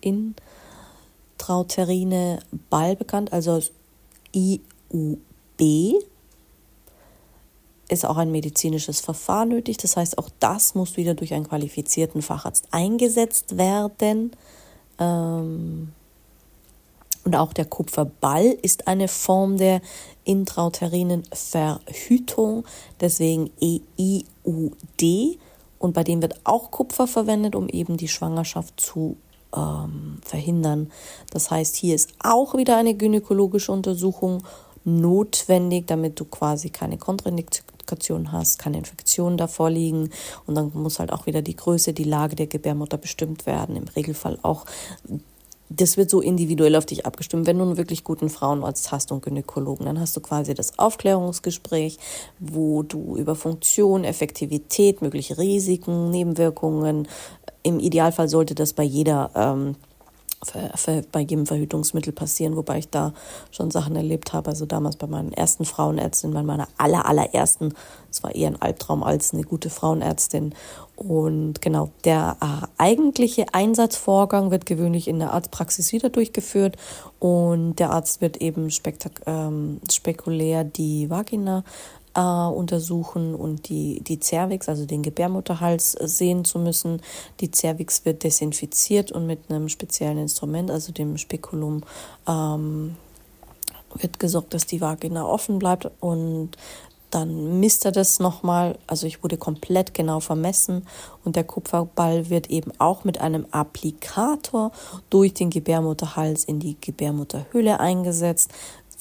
intrauterine 1.38 2.40
Ball 2.72 2.96
bekannt, 2.96 3.32
also 3.32 3.62
IUB. 4.34 6.02
Ist 7.90 8.06
auch 8.08 8.18
ein 8.18 8.32
medizinisches 8.32 9.02
Verfahren 9.02 9.50
nötig. 9.50 9.78
Das 9.78 9.96
heißt, 9.96 10.18
auch 10.18 10.30
das 10.40 10.74
muss 10.74 10.98
wieder 10.98 11.14
durch 11.14 11.36
einen 11.36 11.48
qualifizierten 11.48 12.24
Facharzt 12.24 12.70
eingesetzt 12.72 13.60
werden. 13.60 14.32
Ähm, 14.98 15.94
und 17.28 17.36
auch 17.36 17.52
der 17.52 17.66
Kupferball 17.66 18.58
ist 18.62 18.88
eine 18.88 19.10
Form 19.10 19.58
der 19.58 19.82
intrauterinen 20.24 21.24
Verhütung, 21.34 22.64
deswegen 23.02 23.52
EIUD. 23.60 25.38
Und 25.78 25.94
bei 25.94 26.06
dem 26.06 26.22
wird 26.22 26.40
auch 26.46 26.72
Kupfer 26.72 27.06
verwendet, 27.06 27.54
um 27.54 27.68
eben 27.68 27.98
die 27.98 28.08
Schwangerschaft 28.08 28.80
zu 28.80 29.18
ähm, 29.54 30.20
verhindern. 30.24 30.90
Das 31.30 31.52
heißt, 31.52 31.76
hier 31.76 31.96
ist 31.96 32.14
auch 32.24 32.56
wieder 32.56 32.78
eine 32.78 32.94
gynäkologische 32.94 33.74
Untersuchung 33.74 34.44
notwendig, 34.86 35.86
damit 35.86 36.22
du 36.22 36.24
quasi 36.24 36.70
keine 36.70 36.98
Kontraindikation 36.98 38.32
hast, 38.32 38.58
keine 38.58 38.78
Infektionen 38.78 39.36
davor 39.36 39.70
liegen. 39.70 40.12
Und 40.46 40.56
dann 40.56 40.72
muss 40.74 41.00
halt 41.00 41.12
auch 41.12 41.26
wieder 41.26 41.42
die 41.42 41.58
Größe, 41.58 41.92
die 41.92 42.06
Lage 42.06 42.38
der 42.38 42.48
Gebärmutter 42.48 42.98
bestimmt 42.98 43.46
werden. 43.46 43.76
Im 43.76 43.90
Regelfall 43.90 44.40
auch 44.44 44.64
das 45.70 45.98
wird 45.98 46.10
so 46.10 46.22
individuell 46.22 46.76
auf 46.76 46.86
dich 46.86 47.06
abgestimmt. 47.06 47.46
Wenn 47.46 47.58
du 47.58 47.66
einen 47.66 47.78
wirklich 47.78 48.04
guten 48.04 48.30
Frauenarzt 48.30 48.92
hast 48.92 49.12
und 49.12 49.22
Gynäkologen, 49.22 49.86
dann 49.86 50.00
hast 50.00 50.16
du 50.16 50.22
quasi 50.22 50.54
das 50.54 50.80
Aufklärungsgespräch, 50.80 51.98
wo 52.40 52.84
du 52.84 53.18
über 53.18 53.36
Funktion, 53.36 54.04
Effektivität, 54.04 55.02
mögliche 55.02 55.38
Risiken, 55.38 56.10
Nebenwirkungen, 56.10 57.08
im 57.64 57.80
Idealfall 57.80 58.30
sollte 58.30 58.56
das 58.56 58.72
bei 58.72 58.84
jeder 58.84 59.30
ähm, 59.36 59.76
bei 61.12 61.22
jedem 61.22 61.46
Verhütungsmittel 61.46 62.14
passieren, 62.14 62.56
wobei 62.56 62.78
ich 62.80 62.90
da 62.90 63.14
schon 63.52 63.72
Sachen 63.72 63.96
erlebt 63.96 64.34
habe. 64.34 64.50
Also 64.50 64.66
damals 64.66 64.96
bei 64.96 65.08
meinen 65.08 65.34
ersten 65.34 65.66
Frauenärztin, 65.66 66.32
bei 66.32 66.44
meiner 66.44 66.68
aller, 66.78 67.08
allerersten, 67.08 67.74
es 68.12 68.24
war 68.24 68.36
eher 68.36 68.50
ein 68.50 68.62
Albtraum 68.62 69.04
als 69.04 69.34
eine 69.34 69.44
gute 69.44 69.70
Frauenärztin. 69.70 70.54
Und 70.96 71.62
genau, 71.62 71.90
der 72.06 72.38
äh, 72.42 72.68
eigentliche 72.78 73.46
Einsatzvorgang 73.54 74.50
wird 74.52 74.66
gewöhnlich 74.66 75.08
in 75.08 75.20
der 75.20 75.32
Arztpraxis 75.34 75.92
wieder 75.92 76.10
durchgeführt 76.10 76.76
und 77.20 77.76
der 77.78 77.92
Arzt 77.92 78.22
wird 78.22 78.38
eben 78.38 78.70
ähm, 79.26 79.80
spekulär 79.92 80.64
die 80.64 81.10
Vagina 81.10 81.64
äh, 82.18 82.20
untersuchen 82.20 83.36
und 83.36 83.70
die, 83.70 84.02
die 84.02 84.20
Cervix, 84.20 84.68
also 84.68 84.86
den 84.86 85.04
Gebärmutterhals, 85.04 85.96
äh, 85.96 86.08
sehen 86.08 86.44
zu 86.44 86.58
müssen. 86.58 87.02
Die 87.40 87.52
Cervix 87.52 88.04
wird 88.06 88.24
desinfiziert 88.24 89.12
und 89.12 89.28
mit 89.28 89.50
einem 89.50 89.70
speziellen 89.70 90.18
Instrument, 90.18 90.72
also 90.72 90.92
dem 90.92 91.18
Spekulum, 91.18 91.84
ähm, 92.28 92.96
wird 93.94 94.20
gesorgt, 94.20 94.54
dass 94.54 94.66
die 94.66 94.82
Vagina 94.82 95.26
offen 95.26 95.60
bleibt 95.60 95.90
und 96.02 96.58
dann 97.10 97.60
misst 97.60 97.86
er 97.86 97.92
das 97.92 98.20
nochmal. 98.20 98.78
Also 98.86 99.08
ich 99.08 99.24
wurde 99.24 99.38
komplett 99.38 99.94
genau 99.94 100.20
vermessen 100.20 100.86
und 101.24 101.36
der 101.36 101.46
Kupferball 101.46 102.30
wird 102.30 102.50
eben 102.50 102.72
auch 102.80 103.06
mit 103.06 103.22
einem 103.22 103.46
Applikator 103.52 104.72
durch 105.10 105.34
den 105.34 105.50
Gebärmutterhals 105.50 106.44
in 106.44 106.60
die 106.60 106.76
Gebärmutterhülle 106.80 107.80
eingesetzt. 107.80 108.52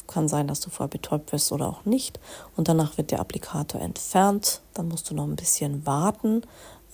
Kann 0.07 0.29
sein, 0.29 0.47
dass 0.47 0.61
du 0.61 0.71
vorher 0.71 0.91
betäubt 0.91 1.33
wirst 1.33 1.53
oder 1.53 1.69
auch 1.69 1.85
nicht. 1.85 2.21
Und 2.57 2.69
danach 2.69 2.97
wird 2.97 3.11
der 3.11 3.21
Applikator 3.21 3.81
entfernt. 3.81 4.63
Dann 4.75 4.89
musst 4.89 5.11
du 5.11 5.15
noch 5.15 5.25
ein 5.25 5.37
bisschen 5.37 5.85
warten. 5.87 6.43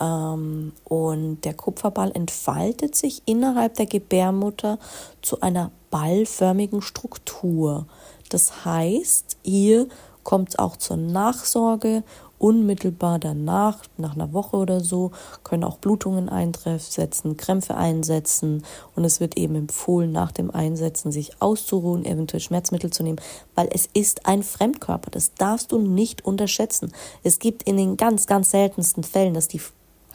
Ähm, 0.01 0.73
und 0.85 1.43
der 1.43 1.55
Kupferball 1.55 2.11
entfaltet 2.13 2.95
sich 2.97 3.23
innerhalb 3.27 3.75
der 3.75 3.87
Gebärmutter 3.87 4.79
zu 5.21 5.41
einer 5.41 5.71
ballförmigen 5.91 6.83
Struktur. 6.83 7.87
Das 8.31 8.65
heißt, 8.65 9.37
hier 9.43 9.89
kommt 10.25 10.51
es 10.51 10.59
auch 10.59 10.77
zur 10.77 10.97
Nachsorge 10.97 12.03
unmittelbar 12.43 13.21
danach, 13.21 13.79
nach 13.97 14.15
einer 14.15 14.33
Woche 14.33 14.57
oder 14.57 14.81
so, 14.81 15.13
können 15.45 15.63
auch 15.63 15.79
Blutungen 15.79 16.29
eintreffen, 16.29 17.37
Krämpfe 17.37 17.77
einsetzen 17.77 18.65
und 18.97 19.05
es 19.05 19.21
wird 19.21 19.37
eben 19.37 19.55
empfohlen, 19.55 20.11
nach 20.11 20.33
dem 20.33 20.51
Einsetzen 20.51 21.13
sich 21.13 21.41
auszuruhen, 21.41 22.05
eventuell 22.05 22.41
Schmerzmittel 22.41 22.91
zu 22.91 23.05
nehmen, 23.05 23.21
weil 23.55 23.69
es 23.73 23.89
ist 23.95 24.27
ein 24.27 24.43
Fremdkörper. 24.43 25.13
Das 25.13 25.35
darfst 25.35 25.71
du 25.71 25.79
nicht 25.79 26.25
unterschätzen. 26.25 26.93
Es 27.23 27.39
gibt 27.39 27.63
in 27.63 27.77
den 27.77 27.97
ganz, 27.97 28.27
ganz 28.27 28.51
seltensten 28.51 29.05
Fällen, 29.05 29.35
dass 29.35 29.47
die 29.47 29.61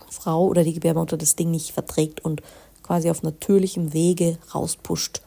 Frau 0.09 0.47
oder 0.47 0.65
die 0.65 0.73
Gebärmutter 0.73 1.15
das 1.15 1.37
Ding 1.37 1.49
nicht 1.49 1.71
verträgt 1.71 2.25
und 2.25 2.41
quasi 2.83 3.09
auf 3.09 3.23
natürlichem 3.23 3.93
Wege 3.93 4.37
rauspusht. 4.53 5.21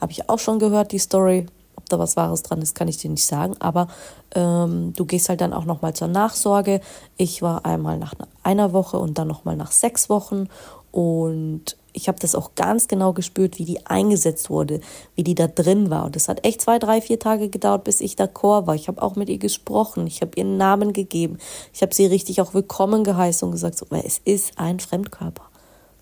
Habe 0.00 0.12
ich 0.12 0.30
auch 0.30 0.38
schon 0.38 0.58
gehört, 0.58 0.92
die 0.92 0.98
Story 0.98 1.46
da 1.90 1.98
was 1.98 2.16
Wahres 2.16 2.42
dran 2.42 2.62
ist, 2.62 2.74
kann 2.74 2.88
ich 2.88 2.96
dir 2.96 3.10
nicht 3.10 3.26
sagen. 3.26 3.54
Aber 3.58 3.88
ähm, 4.34 4.92
du 4.94 5.04
gehst 5.04 5.28
halt 5.28 5.40
dann 5.40 5.52
auch 5.52 5.64
nochmal 5.64 5.94
zur 5.94 6.08
Nachsorge. 6.08 6.80
Ich 7.16 7.42
war 7.42 7.64
einmal 7.64 7.98
nach 7.98 8.14
einer 8.42 8.72
Woche 8.72 8.98
und 8.98 9.18
dann 9.18 9.28
nochmal 9.28 9.56
nach 9.56 9.72
sechs 9.72 10.08
Wochen. 10.08 10.48
Und 10.92 11.76
ich 11.92 12.08
habe 12.08 12.18
das 12.20 12.34
auch 12.34 12.54
ganz 12.54 12.88
genau 12.88 13.12
gespürt, 13.12 13.58
wie 13.58 13.64
die 13.64 13.86
eingesetzt 13.86 14.50
wurde, 14.50 14.80
wie 15.14 15.24
die 15.24 15.34
da 15.34 15.46
drin 15.46 15.90
war. 15.90 16.04
Und 16.04 16.16
das 16.16 16.28
hat 16.28 16.44
echt 16.44 16.60
zwei, 16.60 16.78
drei, 16.78 17.00
vier 17.00 17.18
Tage 17.18 17.48
gedauert, 17.48 17.84
bis 17.84 18.00
ich 18.00 18.14
d'accord 18.14 18.66
war. 18.66 18.74
Ich 18.74 18.88
habe 18.88 19.02
auch 19.02 19.16
mit 19.16 19.28
ihr 19.28 19.38
gesprochen, 19.38 20.06
ich 20.06 20.20
habe 20.20 20.32
ihren 20.36 20.56
Namen 20.56 20.92
gegeben, 20.92 21.38
ich 21.72 21.82
habe 21.82 21.94
sie 21.94 22.06
richtig 22.06 22.40
auch 22.40 22.54
willkommen 22.54 23.04
geheißen 23.04 23.46
und 23.46 23.52
gesagt, 23.52 23.78
so, 23.78 23.86
es 23.90 24.18
ist 24.24 24.58
ein 24.58 24.80
Fremdkörper. 24.80 25.49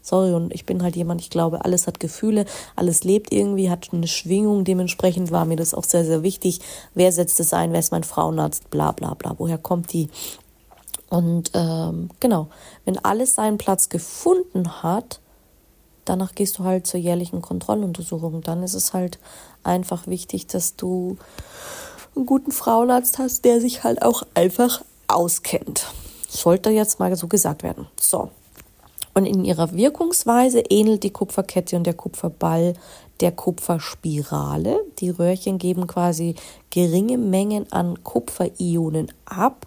Sorry, 0.03 0.33
und 0.33 0.55
ich 0.55 0.65
bin 0.65 0.83
halt 0.83 0.97
jemand, 0.97 1.21
ich 1.21 1.31
glaube, 1.31 1.65
alles 1.65 1.87
hat 1.87 2.01
Gefühle, 2.01 2.47
alles 2.77 3.05
lebt 3.05 3.33
irgendwie, 3.33 3.71
hat 3.71 3.89
eine 3.93 4.07
Schwingung. 4.07 4.65
Dementsprechend 4.65 5.31
war 5.31 5.45
mir 5.45 5.57
das 5.57 5.75
auch 5.75 5.85
sehr, 5.85 6.05
sehr 6.05 6.23
wichtig. 6.23 6.61
Wer 6.95 7.13
setzt 7.13 7.41
es 7.41 7.53
ein? 7.53 7.73
Wer 7.73 7.81
ist 7.81 7.93
mein 7.93 8.05
Frauenarzt? 8.05 8.71
Bla, 8.71 8.93
bla, 8.93 9.15
bla. 9.15 9.35
Woher 9.39 9.59
kommt 9.59 9.93
die? 9.93 10.09
Und 11.11 11.51
ähm, 11.55 12.11
genau, 12.21 12.49
wenn 12.85 12.99
alles 12.99 13.35
seinen 13.35 13.59
Platz 13.59 13.89
gefunden 13.89 14.83
hat, 14.83 15.21
danach 16.05 16.35
gehst 16.35 16.59
du 16.59 16.65
halt 16.65 16.87
zur 16.87 17.01
jährlichen 17.01 17.43
Kontrolluntersuchung. 17.43 18.43
Dann 18.43 18.63
ist 18.63 18.75
es 18.75 18.93
halt 18.93 19.19
einfach 19.63 20.07
wichtig, 20.07 20.47
dass 20.47 20.77
du 20.77 21.17
einen 22.15 22.27
guten 22.27 22.53
Frauenarzt 22.53 23.19
hast, 23.19 23.45
der 23.45 23.61
sich 23.61 23.85
halt 23.85 24.03
auch 24.03 24.23
einfach 24.35 24.83
auskennt. 25.07 25.87
Sollte 26.29 26.71
jetzt 26.71 27.01
mal 27.01 27.15
so 27.17 27.27
gesagt 27.27 27.63
werden. 27.63 27.87
So. 27.99 28.31
Und 29.19 29.27
in 29.27 29.45
ihrer 29.45 29.73
Wirkungsweise 29.73 30.61
ähnelt 30.71 31.03
die 31.03 31.11
Kupferkette 31.11 31.75
und 31.75 31.85
der 31.85 31.95
Kupferball 31.95 32.75
der 33.19 33.33
Kupferspirale. 33.33 34.79
Die 35.01 35.11
Röhrchen 35.11 35.59
geben 35.59 35.89
quasi 35.89 36.37
geringe 36.71 37.19
Mengen 37.19 37.67
an 37.73 38.05
Kupferionen 38.05 39.11
ab 39.25 39.67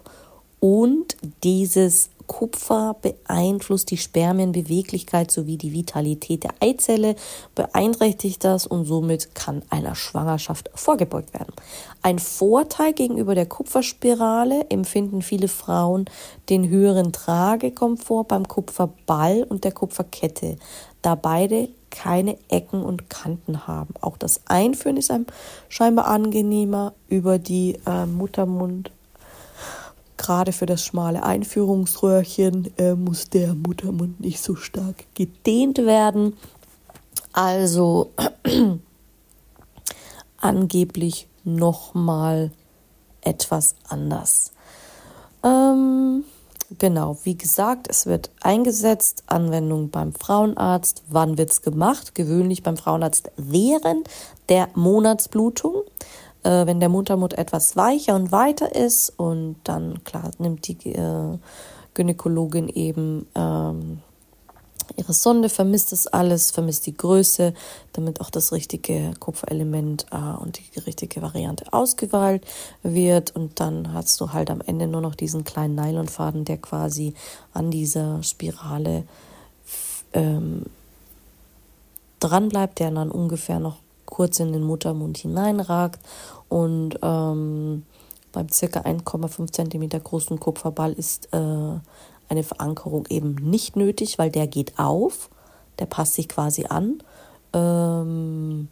und 0.58 1.18
dieses 1.44 2.08
Kupfer 2.32 2.96
beeinflusst 3.02 3.90
die 3.90 3.98
Spermienbeweglichkeit 3.98 5.30
sowie 5.30 5.58
die 5.58 5.74
Vitalität 5.74 6.44
der 6.44 6.54
Eizelle, 6.60 7.14
beeinträchtigt 7.54 8.42
das 8.42 8.66
und 8.66 8.86
somit 8.86 9.34
kann 9.34 9.60
einer 9.68 9.94
Schwangerschaft 9.94 10.70
vorgebeugt 10.74 11.34
werden. 11.34 11.52
Ein 12.00 12.18
Vorteil 12.18 12.94
gegenüber 12.94 13.34
der 13.34 13.44
Kupferspirale 13.44 14.64
empfinden 14.70 15.20
viele 15.20 15.46
Frauen 15.46 16.06
den 16.48 16.70
höheren 16.70 17.12
Tragekomfort 17.12 18.28
beim 18.28 18.48
Kupferball 18.48 19.44
und 19.46 19.64
der 19.64 19.72
Kupferkette, 19.72 20.56
da 21.02 21.16
beide 21.16 21.68
keine 21.90 22.38
Ecken 22.48 22.82
und 22.82 23.10
Kanten 23.10 23.66
haben. 23.66 23.92
Auch 24.00 24.16
das 24.16 24.40
Einführen 24.46 24.96
ist 24.96 25.10
einem 25.10 25.26
scheinbar 25.68 26.06
angenehmer 26.06 26.94
über 27.08 27.38
die 27.38 27.78
äh, 27.86 28.06
Muttermund 28.06 28.90
Gerade 30.22 30.52
für 30.52 30.66
das 30.66 30.84
schmale 30.84 31.24
Einführungsröhrchen 31.24 32.70
äh, 32.78 32.94
muss 32.94 33.28
der 33.28 33.54
Muttermund 33.54 34.20
nicht 34.20 34.40
so 34.40 34.54
stark 34.54 35.04
gedehnt 35.16 35.78
werden. 35.78 36.36
Also 37.32 38.12
angeblich 40.40 41.26
nochmal 41.42 42.52
etwas 43.20 43.74
anders. 43.88 44.52
Ähm, 45.42 46.22
genau, 46.78 47.18
wie 47.24 47.36
gesagt, 47.36 47.88
es 47.90 48.06
wird 48.06 48.30
eingesetzt, 48.42 49.24
Anwendung 49.26 49.90
beim 49.90 50.12
Frauenarzt. 50.12 51.02
Wann 51.08 51.36
wird 51.36 51.50
es 51.50 51.62
gemacht? 51.62 52.14
Gewöhnlich 52.14 52.62
beim 52.62 52.76
Frauenarzt 52.76 53.32
während 53.36 54.08
der 54.48 54.68
Monatsblutung 54.76 55.82
äh, 56.42 56.66
wenn 56.66 56.80
der 56.80 56.88
Muttermund 56.88 57.38
etwas 57.38 57.76
weicher 57.76 58.16
und 58.16 58.32
weiter 58.32 58.74
ist 58.74 59.12
und 59.16 59.56
dann, 59.64 60.02
klar, 60.04 60.30
nimmt 60.38 60.66
die 60.66 60.92
äh, 60.92 61.38
Gynäkologin 61.94 62.68
eben 62.68 63.26
ähm, 63.34 64.00
ihre 64.96 65.12
Sonde, 65.12 65.48
vermisst 65.48 65.92
das 65.92 66.06
alles, 66.06 66.50
vermisst 66.50 66.86
die 66.86 66.96
Größe, 66.96 67.54
damit 67.92 68.20
auch 68.20 68.30
das 68.30 68.52
richtige 68.52 69.12
Kupferelement 69.18 70.06
äh, 70.10 70.16
und 70.16 70.58
die 70.58 70.80
richtige 70.80 71.22
Variante 71.22 71.72
ausgewählt 71.72 72.44
wird. 72.82 73.34
Und 73.34 73.60
dann 73.60 73.92
hast 73.92 74.20
du 74.20 74.32
halt 74.32 74.50
am 74.50 74.60
Ende 74.60 74.86
nur 74.86 75.00
noch 75.00 75.14
diesen 75.14 75.44
kleinen 75.44 75.74
Nylonfaden, 75.74 76.44
der 76.44 76.58
quasi 76.58 77.14
an 77.52 77.70
dieser 77.70 78.22
Spirale 78.22 79.04
ähm, 80.12 80.64
dran 82.20 82.48
bleibt, 82.48 82.78
der 82.78 82.90
dann 82.90 83.10
ungefähr 83.10 83.58
noch 83.58 83.76
kurz 84.12 84.40
in 84.40 84.52
den 84.52 84.62
Muttermund 84.62 85.16
hineinragt 85.16 85.98
und 86.50 86.98
ähm, 87.00 87.84
beim 88.30 88.48
circa 88.50 88.80
1,5 88.80 89.50
cm 89.50 90.02
großen 90.04 90.38
Kupferball 90.38 90.92
ist 90.92 91.32
äh, 91.32 91.38
eine 92.28 92.42
Verankerung 92.42 93.06
eben 93.08 93.36
nicht 93.36 93.74
nötig, 93.74 94.18
weil 94.18 94.30
der 94.30 94.46
geht 94.46 94.78
auf, 94.78 95.30
der 95.78 95.86
passt 95.86 96.12
sich 96.12 96.28
quasi 96.28 96.66
an. 96.66 97.02
Ähm, 97.54 98.68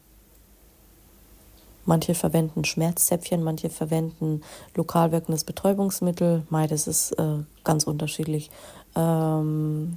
manche 1.87 2.15
verwenden 2.15 2.65
Schmerzzäpfchen, 2.65 3.43
manche 3.43 3.71
verwenden 3.71 4.43
lokal 4.75 5.11
wirkendes 5.11 5.45
Betäubungsmittel. 5.45 6.43
Mei, 6.51 6.67
das 6.67 6.87
ist 6.87 7.13
äh, 7.13 7.39
ganz 7.65 7.85
unterschiedlich. 7.85 8.51
Ähm, 8.95 9.97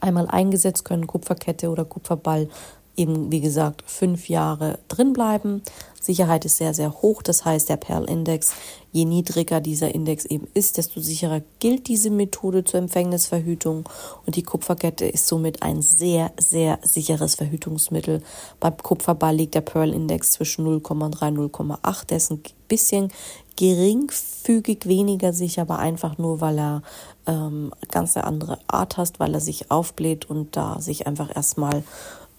einmal 0.00 0.28
eingesetzt 0.28 0.84
können 0.84 1.06
Kupferkette 1.06 1.70
oder 1.70 1.86
Kupferball 1.86 2.50
eben, 2.96 3.30
wie 3.32 3.40
gesagt, 3.40 3.82
fünf 3.86 4.28
Jahre 4.28 4.78
drin 4.88 5.12
bleiben. 5.12 5.62
Sicherheit 6.00 6.44
ist 6.44 6.56
sehr, 6.56 6.74
sehr 6.74 7.02
hoch. 7.02 7.22
Das 7.22 7.44
heißt, 7.44 7.68
der 7.68 7.76
Perl-Index, 7.76 8.52
je 8.90 9.04
niedriger 9.04 9.60
dieser 9.60 9.94
Index 9.94 10.24
eben 10.24 10.48
ist, 10.54 10.78
desto 10.78 11.00
sicherer 11.00 11.42
gilt 11.58 11.88
diese 11.88 12.10
Methode 12.10 12.64
zur 12.64 12.80
Empfängnisverhütung. 12.80 13.88
Und 14.26 14.36
die 14.36 14.42
Kupferkette 14.42 15.06
ist 15.06 15.26
somit 15.26 15.62
ein 15.62 15.82
sehr, 15.82 16.32
sehr 16.38 16.78
sicheres 16.82 17.34
Verhütungsmittel. 17.34 18.22
Beim 18.60 18.76
Kupferball 18.78 19.36
liegt 19.36 19.54
der 19.54 19.60
Pearl-Index 19.60 20.32
zwischen 20.32 20.66
0,3 20.66 21.38
und 21.38 21.54
0,8. 21.54 22.06
Der 22.06 22.16
ist 22.16 22.30
ein 22.30 22.42
bisschen 22.68 23.12
geringfügig 23.56 24.86
weniger 24.86 25.34
sicher, 25.34 25.62
aber 25.62 25.78
einfach 25.78 26.16
nur, 26.16 26.40
weil 26.40 26.58
er 26.58 26.82
ähm, 27.26 27.72
ganz 27.90 28.16
eine 28.16 28.24
andere 28.26 28.58
Art 28.68 28.96
hast, 28.96 29.20
weil 29.20 29.34
er 29.34 29.40
sich 29.40 29.70
aufbläht 29.70 30.30
und 30.30 30.56
da 30.56 30.80
sich 30.80 31.06
einfach 31.06 31.34
erstmal 31.36 31.82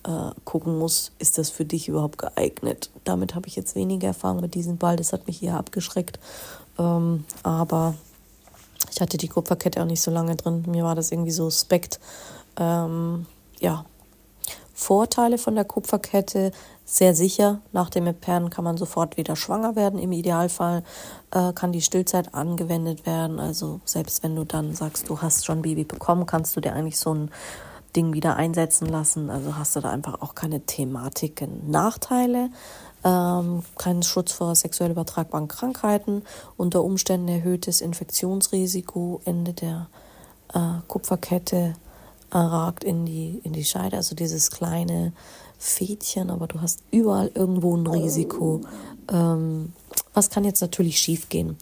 äh, 0.05 0.31
gucken 0.45 0.77
muss, 0.77 1.11
ist 1.19 1.37
das 1.37 1.49
für 1.49 1.65
dich 1.65 1.87
überhaupt 1.87 2.17
geeignet. 2.17 2.89
Damit 3.03 3.35
habe 3.35 3.47
ich 3.47 3.55
jetzt 3.55 3.75
weniger 3.75 4.09
Erfahrung 4.09 4.41
mit 4.41 4.55
diesem 4.55 4.77
Ball, 4.77 4.95
das 4.95 5.13
hat 5.13 5.27
mich 5.27 5.41
eher 5.43 5.57
abgeschreckt. 5.57 6.19
Ähm, 6.79 7.25
aber 7.43 7.95
ich 8.91 9.01
hatte 9.01 9.17
die 9.17 9.27
Kupferkette 9.27 9.81
auch 9.81 9.85
nicht 9.85 10.01
so 10.01 10.11
lange 10.11 10.35
drin. 10.35 10.63
Mir 10.67 10.83
war 10.83 10.95
das 10.95 11.11
irgendwie 11.11 11.31
so 11.31 11.49
suspekt. 11.49 11.99
Ähm, 12.57 13.25
ja, 13.59 13.85
Vorteile 14.73 15.37
von 15.37 15.53
der 15.53 15.65
Kupferkette 15.65 16.51
sehr 16.85 17.13
sicher. 17.13 17.61
Nach 17.71 17.89
dem 17.89 18.07
Eperren 18.07 18.49
kann 18.49 18.63
man 18.63 18.77
sofort 18.77 19.15
wieder 19.15 19.35
schwanger 19.35 19.75
werden. 19.75 19.99
Im 19.99 20.11
Idealfall 20.11 20.83
äh, 21.29 21.53
kann 21.53 21.71
die 21.71 21.81
Stillzeit 21.81 22.33
angewendet 22.33 23.05
werden. 23.05 23.39
Also 23.39 23.79
selbst 23.85 24.23
wenn 24.23 24.35
du 24.35 24.43
dann 24.43 24.73
sagst, 24.73 25.07
du 25.07 25.21
hast 25.21 25.45
schon 25.45 25.61
Baby 25.61 25.83
bekommen, 25.83 26.25
kannst 26.25 26.55
du 26.55 26.61
dir 26.61 26.73
eigentlich 26.73 26.97
so 26.97 27.13
ein 27.13 27.31
Ding 27.95 28.13
wieder 28.13 28.35
einsetzen 28.35 28.87
lassen. 28.87 29.29
Also 29.29 29.57
hast 29.57 29.75
du 29.75 29.81
da 29.81 29.89
einfach 29.89 30.21
auch 30.21 30.35
keine 30.35 30.61
Thematiken, 30.61 31.69
Nachteile, 31.69 32.49
ähm, 33.03 33.63
keinen 33.77 34.03
Schutz 34.03 34.31
vor 34.31 34.55
sexuell 34.55 34.91
übertragbaren 34.91 35.47
Krankheiten, 35.47 36.23
unter 36.57 36.83
Umständen 36.83 37.27
erhöhtes 37.27 37.81
Infektionsrisiko, 37.81 39.21
Ende 39.25 39.53
der 39.53 39.87
äh, 40.53 40.59
Kupferkette 40.87 41.73
äh, 42.31 42.37
ragt 42.37 42.83
in 42.83 43.05
die, 43.05 43.41
in 43.43 43.53
die 43.53 43.65
Scheide, 43.65 43.97
also 43.97 44.15
dieses 44.15 44.51
kleine 44.51 45.13
Fädchen, 45.57 46.29
aber 46.31 46.47
du 46.47 46.61
hast 46.61 46.81
überall 46.91 47.29
irgendwo 47.33 47.75
ein 47.75 47.85
Risiko. 47.85 48.61
Ähm, 49.11 49.73
was 50.13 50.29
kann 50.29 50.43
jetzt 50.43 50.61
natürlich 50.61 50.97
schiefgehen? 50.97 51.57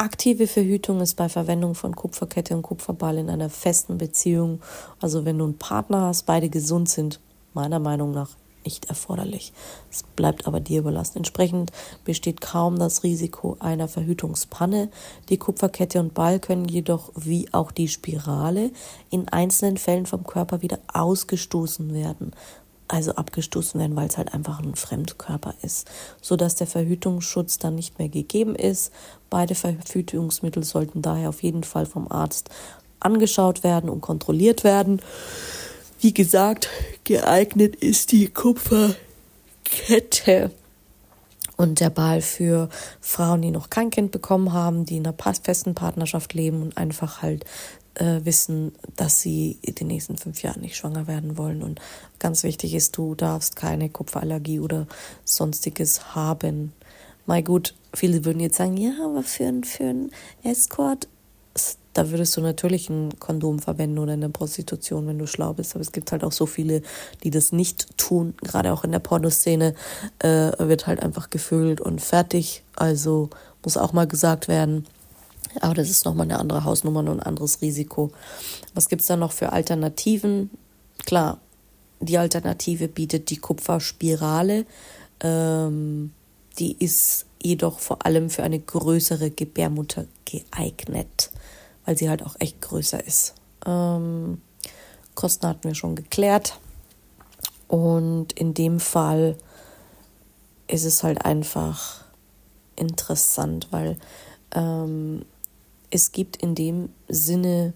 Aktive 0.00 0.46
Verhütung 0.46 1.00
ist 1.00 1.16
bei 1.16 1.28
Verwendung 1.28 1.74
von 1.74 1.96
Kupferkette 1.96 2.54
und 2.54 2.62
Kupferball 2.62 3.18
in 3.18 3.28
einer 3.28 3.50
festen 3.50 3.98
Beziehung, 3.98 4.60
also 5.00 5.24
wenn 5.24 5.38
du 5.38 5.44
einen 5.44 5.58
Partner 5.58 6.02
hast, 6.02 6.24
beide 6.24 6.48
gesund 6.48 6.88
sind, 6.88 7.18
meiner 7.52 7.80
Meinung 7.80 8.12
nach 8.12 8.30
nicht 8.64 8.84
erforderlich. 8.84 9.52
Es 9.90 10.04
bleibt 10.04 10.46
aber 10.46 10.60
dir 10.60 10.80
überlassen. 10.80 11.16
Entsprechend 11.16 11.72
besteht 12.04 12.40
kaum 12.40 12.78
das 12.78 13.02
Risiko 13.02 13.56
einer 13.58 13.88
Verhütungspanne. 13.88 14.88
Die 15.30 15.36
Kupferkette 15.36 15.98
und 15.98 16.14
Ball 16.14 16.38
können 16.38 16.66
jedoch 16.66 17.10
wie 17.16 17.52
auch 17.52 17.72
die 17.72 17.88
Spirale 17.88 18.70
in 19.10 19.28
einzelnen 19.28 19.78
Fällen 19.78 20.06
vom 20.06 20.24
Körper 20.24 20.62
wieder 20.62 20.78
ausgestoßen 20.92 21.92
werden 21.92 22.32
also 22.88 23.14
abgestoßen 23.14 23.78
werden, 23.78 23.94
weil 23.96 24.08
es 24.08 24.16
halt 24.16 24.34
einfach 24.34 24.60
ein 24.60 24.74
Fremdkörper 24.74 25.54
ist, 25.62 25.88
so 26.20 26.36
dass 26.36 26.56
der 26.56 26.66
Verhütungsschutz 26.66 27.58
dann 27.58 27.74
nicht 27.74 27.98
mehr 27.98 28.08
gegeben 28.08 28.54
ist. 28.54 28.92
Beide 29.30 29.54
Verhütungsmittel 29.54 30.64
sollten 30.64 31.02
daher 31.02 31.28
auf 31.28 31.42
jeden 31.42 31.64
Fall 31.64 31.86
vom 31.86 32.10
Arzt 32.10 32.50
angeschaut 33.00 33.62
werden 33.62 33.90
und 33.90 34.00
kontrolliert 34.00 34.64
werden. 34.64 35.00
Wie 36.00 36.14
gesagt, 36.14 36.68
geeignet 37.04 37.76
ist 37.76 38.12
die 38.12 38.28
Kupferkette 38.28 38.96
und 41.56 41.80
der 41.80 41.90
Ball 41.90 42.22
für 42.22 42.68
Frauen, 43.00 43.42
die 43.42 43.50
noch 43.50 43.68
kein 43.68 43.90
Kind 43.90 44.12
bekommen 44.12 44.52
haben, 44.52 44.84
die 44.84 44.96
in 44.96 45.06
einer 45.06 45.16
festen 45.42 45.74
Partnerschaft 45.74 46.32
leben 46.32 46.62
und 46.62 46.76
einfach 46.76 47.20
halt 47.20 47.44
äh, 47.98 48.24
wissen, 48.24 48.72
dass 48.96 49.20
sie 49.20 49.58
in 49.62 49.74
den 49.74 49.88
nächsten 49.88 50.16
fünf 50.16 50.42
Jahren 50.42 50.60
nicht 50.60 50.76
schwanger 50.76 51.06
werden 51.06 51.36
wollen. 51.36 51.62
Und 51.62 51.80
ganz 52.18 52.42
wichtig 52.42 52.74
ist, 52.74 52.96
du 52.96 53.14
darfst 53.14 53.56
keine 53.56 53.88
Kupferallergie 53.88 54.60
oder 54.60 54.86
sonstiges 55.24 56.14
haben. 56.14 56.72
Mal 57.26 57.42
gut, 57.42 57.74
viele 57.94 58.24
würden 58.24 58.40
jetzt 58.40 58.56
sagen, 58.56 58.76
ja, 58.76 58.92
aber 59.04 59.22
für, 59.22 59.44
ein, 59.44 59.64
für 59.64 59.84
einen 59.84 60.10
Escort, 60.42 61.08
da 61.92 62.10
würdest 62.10 62.36
du 62.36 62.40
natürlich 62.40 62.88
ein 62.88 63.18
Kondom 63.18 63.58
verwenden 63.58 63.98
oder 63.98 64.14
in 64.14 64.20
der 64.20 64.28
Prostitution, 64.28 65.08
wenn 65.08 65.18
du 65.18 65.26
schlau 65.26 65.52
bist. 65.52 65.74
Aber 65.74 65.82
es 65.82 65.90
gibt 65.90 66.12
halt 66.12 66.22
auch 66.22 66.32
so 66.32 66.46
viele, 66.46 66.82
die 67.24 67.30
das 67.30 67.50
nicht 67.50 67.98
tun. 67.98 68.34
Gerade 68.42 68.72
auch 68.72 68.84
in 68.84 68.92
der 68.92 69.00
Pornoszene 69.00 69.74
äh, 70.20 70.52
wird 70.58 70.86
halt 70.86 71.02
einfach 71.02 71.28
gefüllt 71.28 71.80
und 71.80 72.00
fertig. 72.00 72.62
Also 72.76 73.30
muss 73.64 73.76
auch 73.76 73.92
mal 73.92 74.06
gesagt 74.06 74.46
werden. 74.46 74.86
Aber 75.60 75.74
das 75.74 75.90
ist 75.90 76.04
nochmal 76.04 76.24
eine 76.24 76.38
andere 76.38 76.64
Hausnummer 76.64 77.00
und 77.00 77.08
ein 77.08 77.20
anderes 77.20 77.60
Risiko. 77.62 78.10
Was 78.74 78.88
gibt 78.88 79.02
es 79.02 79.08
da 79.08 79.16
noch 79.16 79.32
für 79.32 79.52
Alternativen? 79.52 80.50
Klar, 81.04 81.38
die 82.00 82.18
Alternative 82.18 82.88
bietet 82.88 83.30
die 83.30 83.38
Kupferspirale. 83.38 84.66
Ähm, 85.20 86.12
die 86.58 86.76
ist 86.78 87.26
jedoch 87.40 87.78
vor 87.78 88.04
allem 88.04 88.30
für 88.30 88.42
eine 88.42 88.58
größere 88.58 89.30
Gebärmutter 89.30 90.06
geeignet, 90.24 91.30
weil 91.84 91.96
sie 91.96 92.08
halt 92.08 92.24
auch 92.24 92.36
echt 92.38 92.60
größer 92.60 93.04
ist. 93.04 93.34
Ähm, 93.66 94.40
Kosten 95.14 95.46
hatten 95.46 95.64
wir 95.64 95.74
schon 95.74 95.96
geklärt. 95.96 96.58
Und 97.66 98.32
in 98.32 98.54
dem 98.54 98.80
Fall 98.80 99.36
ist 100.68 100.84
es 100.84 101.02
halt 101.02 101.24
einfach 101.24 102.04
interessant, 102.76 103.68
weil 103.70 103.96
ähm, 104.54 105.24
es 105.90 106.12
gibt 106.12 106.36
in 106.36 106.54
dem 106.54 106.90
Sinne, 107.08 107.72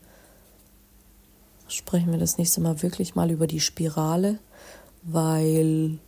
sprechen 1.69 2.11
wir 2.13 2.19
das 2.19 2.39
nächste 2.39 2.61
Mal 2.61 2.83
wirklich 2.83 3.15
mal 3.15 3.31
über 3.31 3.47
die 3.47 3.61
Spirale, 3.61 4.39
weil 5.03 5.99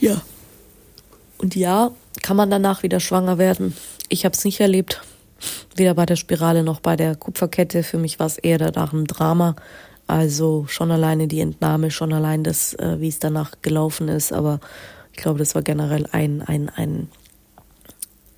ja. 0.00 0.20
Und 1.38 1.56
ja, 1.56 1.90
kann 2.22 2.36
man 2.36 2.50
danach 2.50 2.82
wieder 2.82 3.00
schwanger 3.00 3.38
werden. 3.38 3.76
Ich 4.08 4.24
habe 4.24 4.34
es 4.34 4.44
nicht 4.44 4.60
erlebt. 4.60 5.02
Weder 5.76 5.94
bei 5.94 6.06
der 6.06 6.16
Spirale 6.16 6.62
noch 6.62 6.80
bei 6.80 6.96
der 6.96 7.16
Kupferkette. 7.16 7.82
Für 7.82 7.98
mich 7.98 8.18
war 8.18 8.26
es 8.26 8.38
eher 8.38 8.58
danach 8.58 8.92
ein 8.92 9.06
Drama. 9.06 9.56
Also 10.06 10.66
schon 10.68 10.90
alleine 10.90 11.28
die 11.28 11.40
Entnahme, 11.40 11.90
schon 11.90 12.12
allein 12.12 12.44
das, 12.44 12.74
äh, 12.74 13.00
wie 13.00 13.08
es 13.08 13.18
danach 13.18 13.52
gelaufen 13.62 14.08
ist. 14.08 14.32
Aber 14.32 14.60
ich 15.12 15.18
glaube, 15.18 15.38
das 15.38 15.54
war 15.54 15.62
generell 15.62 16.06
ein, 16.12 16.42
ein, 16.42 16.68
ein 16.68 17.08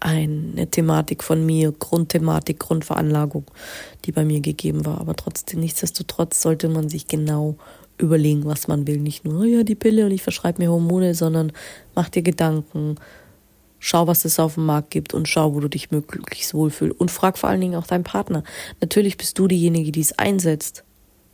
eine 0.00 0.66
Thematik 0.70 1.24
von 1.24 1.44
mir, 1.44 1.72
Grundthematik, 1.72 2.58
Grundveranlagung, 2.58 3.44
die 4.04 4.12
bei 4.12 4.24
mir 4.24 4.40
gegeben 4.40 4.84
war. 4.84 5.00
Aber 5.00 5.16
trotzdem, 5.16 5.60
nichtsdestotrotz 5.60 6.42
sollte 6.42 6.68
man 6.68 6.88
sich 6.88 7.06
genau 7.06 7.56
überlegen, 7.98 8.44
was 8.44 8.68
man 8.68 8.86
will. 8.86 8.98
Nicht 8.98 9.24
nur, 9.24 9.40
oh 9.40 9.44
ja, 9.44 9.62
die 9.62 9.74
Pille 9.74 10.04
und 10.04 10.12
ich 10.12 10.22
verschreibe 10.22 10.62
mir 10.62 10.70
Hormone, 10.70 11.14
sondern 11.14 11.52
mach 11.94 12.08
dir 12.08 12.22
Gedanken, 12.22 12.96
schau, 13.78 14.06
was 14.06 14.24
es 14.24 14.38
auf 14.38 14.54
dem 14.54 14.66
Markt 14.66 14.90
gibt 14.90 15.14
und 15.14 15.28
schau, 15.28 15.54
wo 15.54 15.60
du 15.60 15.68
dich 15.68 15.90
möglichst 15.90 16.54
wohlfühlst. 16.54 17.00
Und 17.00 17.10
frag 17.10 17.38
vor 17.38 17.48
allen 17.48 17.60
Dingen 17.60 17.76
auch 17.76 17.86
deinen 17.86 18.04
Partner. 18.04 18.42
Natürlich 18.80 19.16
bist 19.16 19.38
du 19.38 19.46
diejenige, 19.46 19.92
die 19.92 20.00
es 20.00 20.18
einsetzt. 20.18 20.84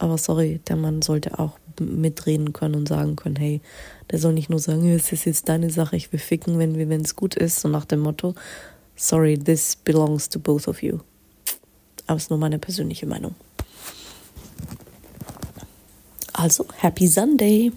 Aber 0.03 0.19
sorry, 0.19 0.61
der 0.67 0.75
Mann 0.75 1.01
sollte 1.01 1.39
auch 1.39 1.61
mitreden 1.79 2.53
können 2.53 2.75
und 2.75 2.89
sagen 2.89 3.15
können, 3.15 3.37
hey, 3.37 3.61
der 4.11 4.19
soll 4.19 4.33
nicht 4.33 4.51
nur 4.51 4.59
sagen, 4.59 4.89
es 4.89 5.13
ist 5.13 5.27
jetzt 5.27 5.49
deine 5.49 5.71
Sache, 5.71 5.95
ich 5.95 6.13
will 6.13 6.19
ficken, 6.19 6.59
wenn 6.59 7.01
es 7.03 7.15
gut 7.15 7.37
ist, 7.37 7.61
so 7.61 7.69
nach 7.69 7.85
dem 7.85 8.01
Motto, 8.01 8.35
sorry, 8.97 9.39
this 9.39 9.77
belongs 9.77 10.29
to 10.29 10.41
both 10.41 10.67
of 10.67 10.83
you. 10.83 10.99
Aber 12.09 12.17
es 12.17 12.25
ist 12.25 12.31
nur 12.31 12.41
meine 12.41 12.59
persönliche 12.59 13.07
Meinung. 13.07 13.37
Also, 16.33 16.67
happy 16.79 17.07
Sunday! 17.07 17.71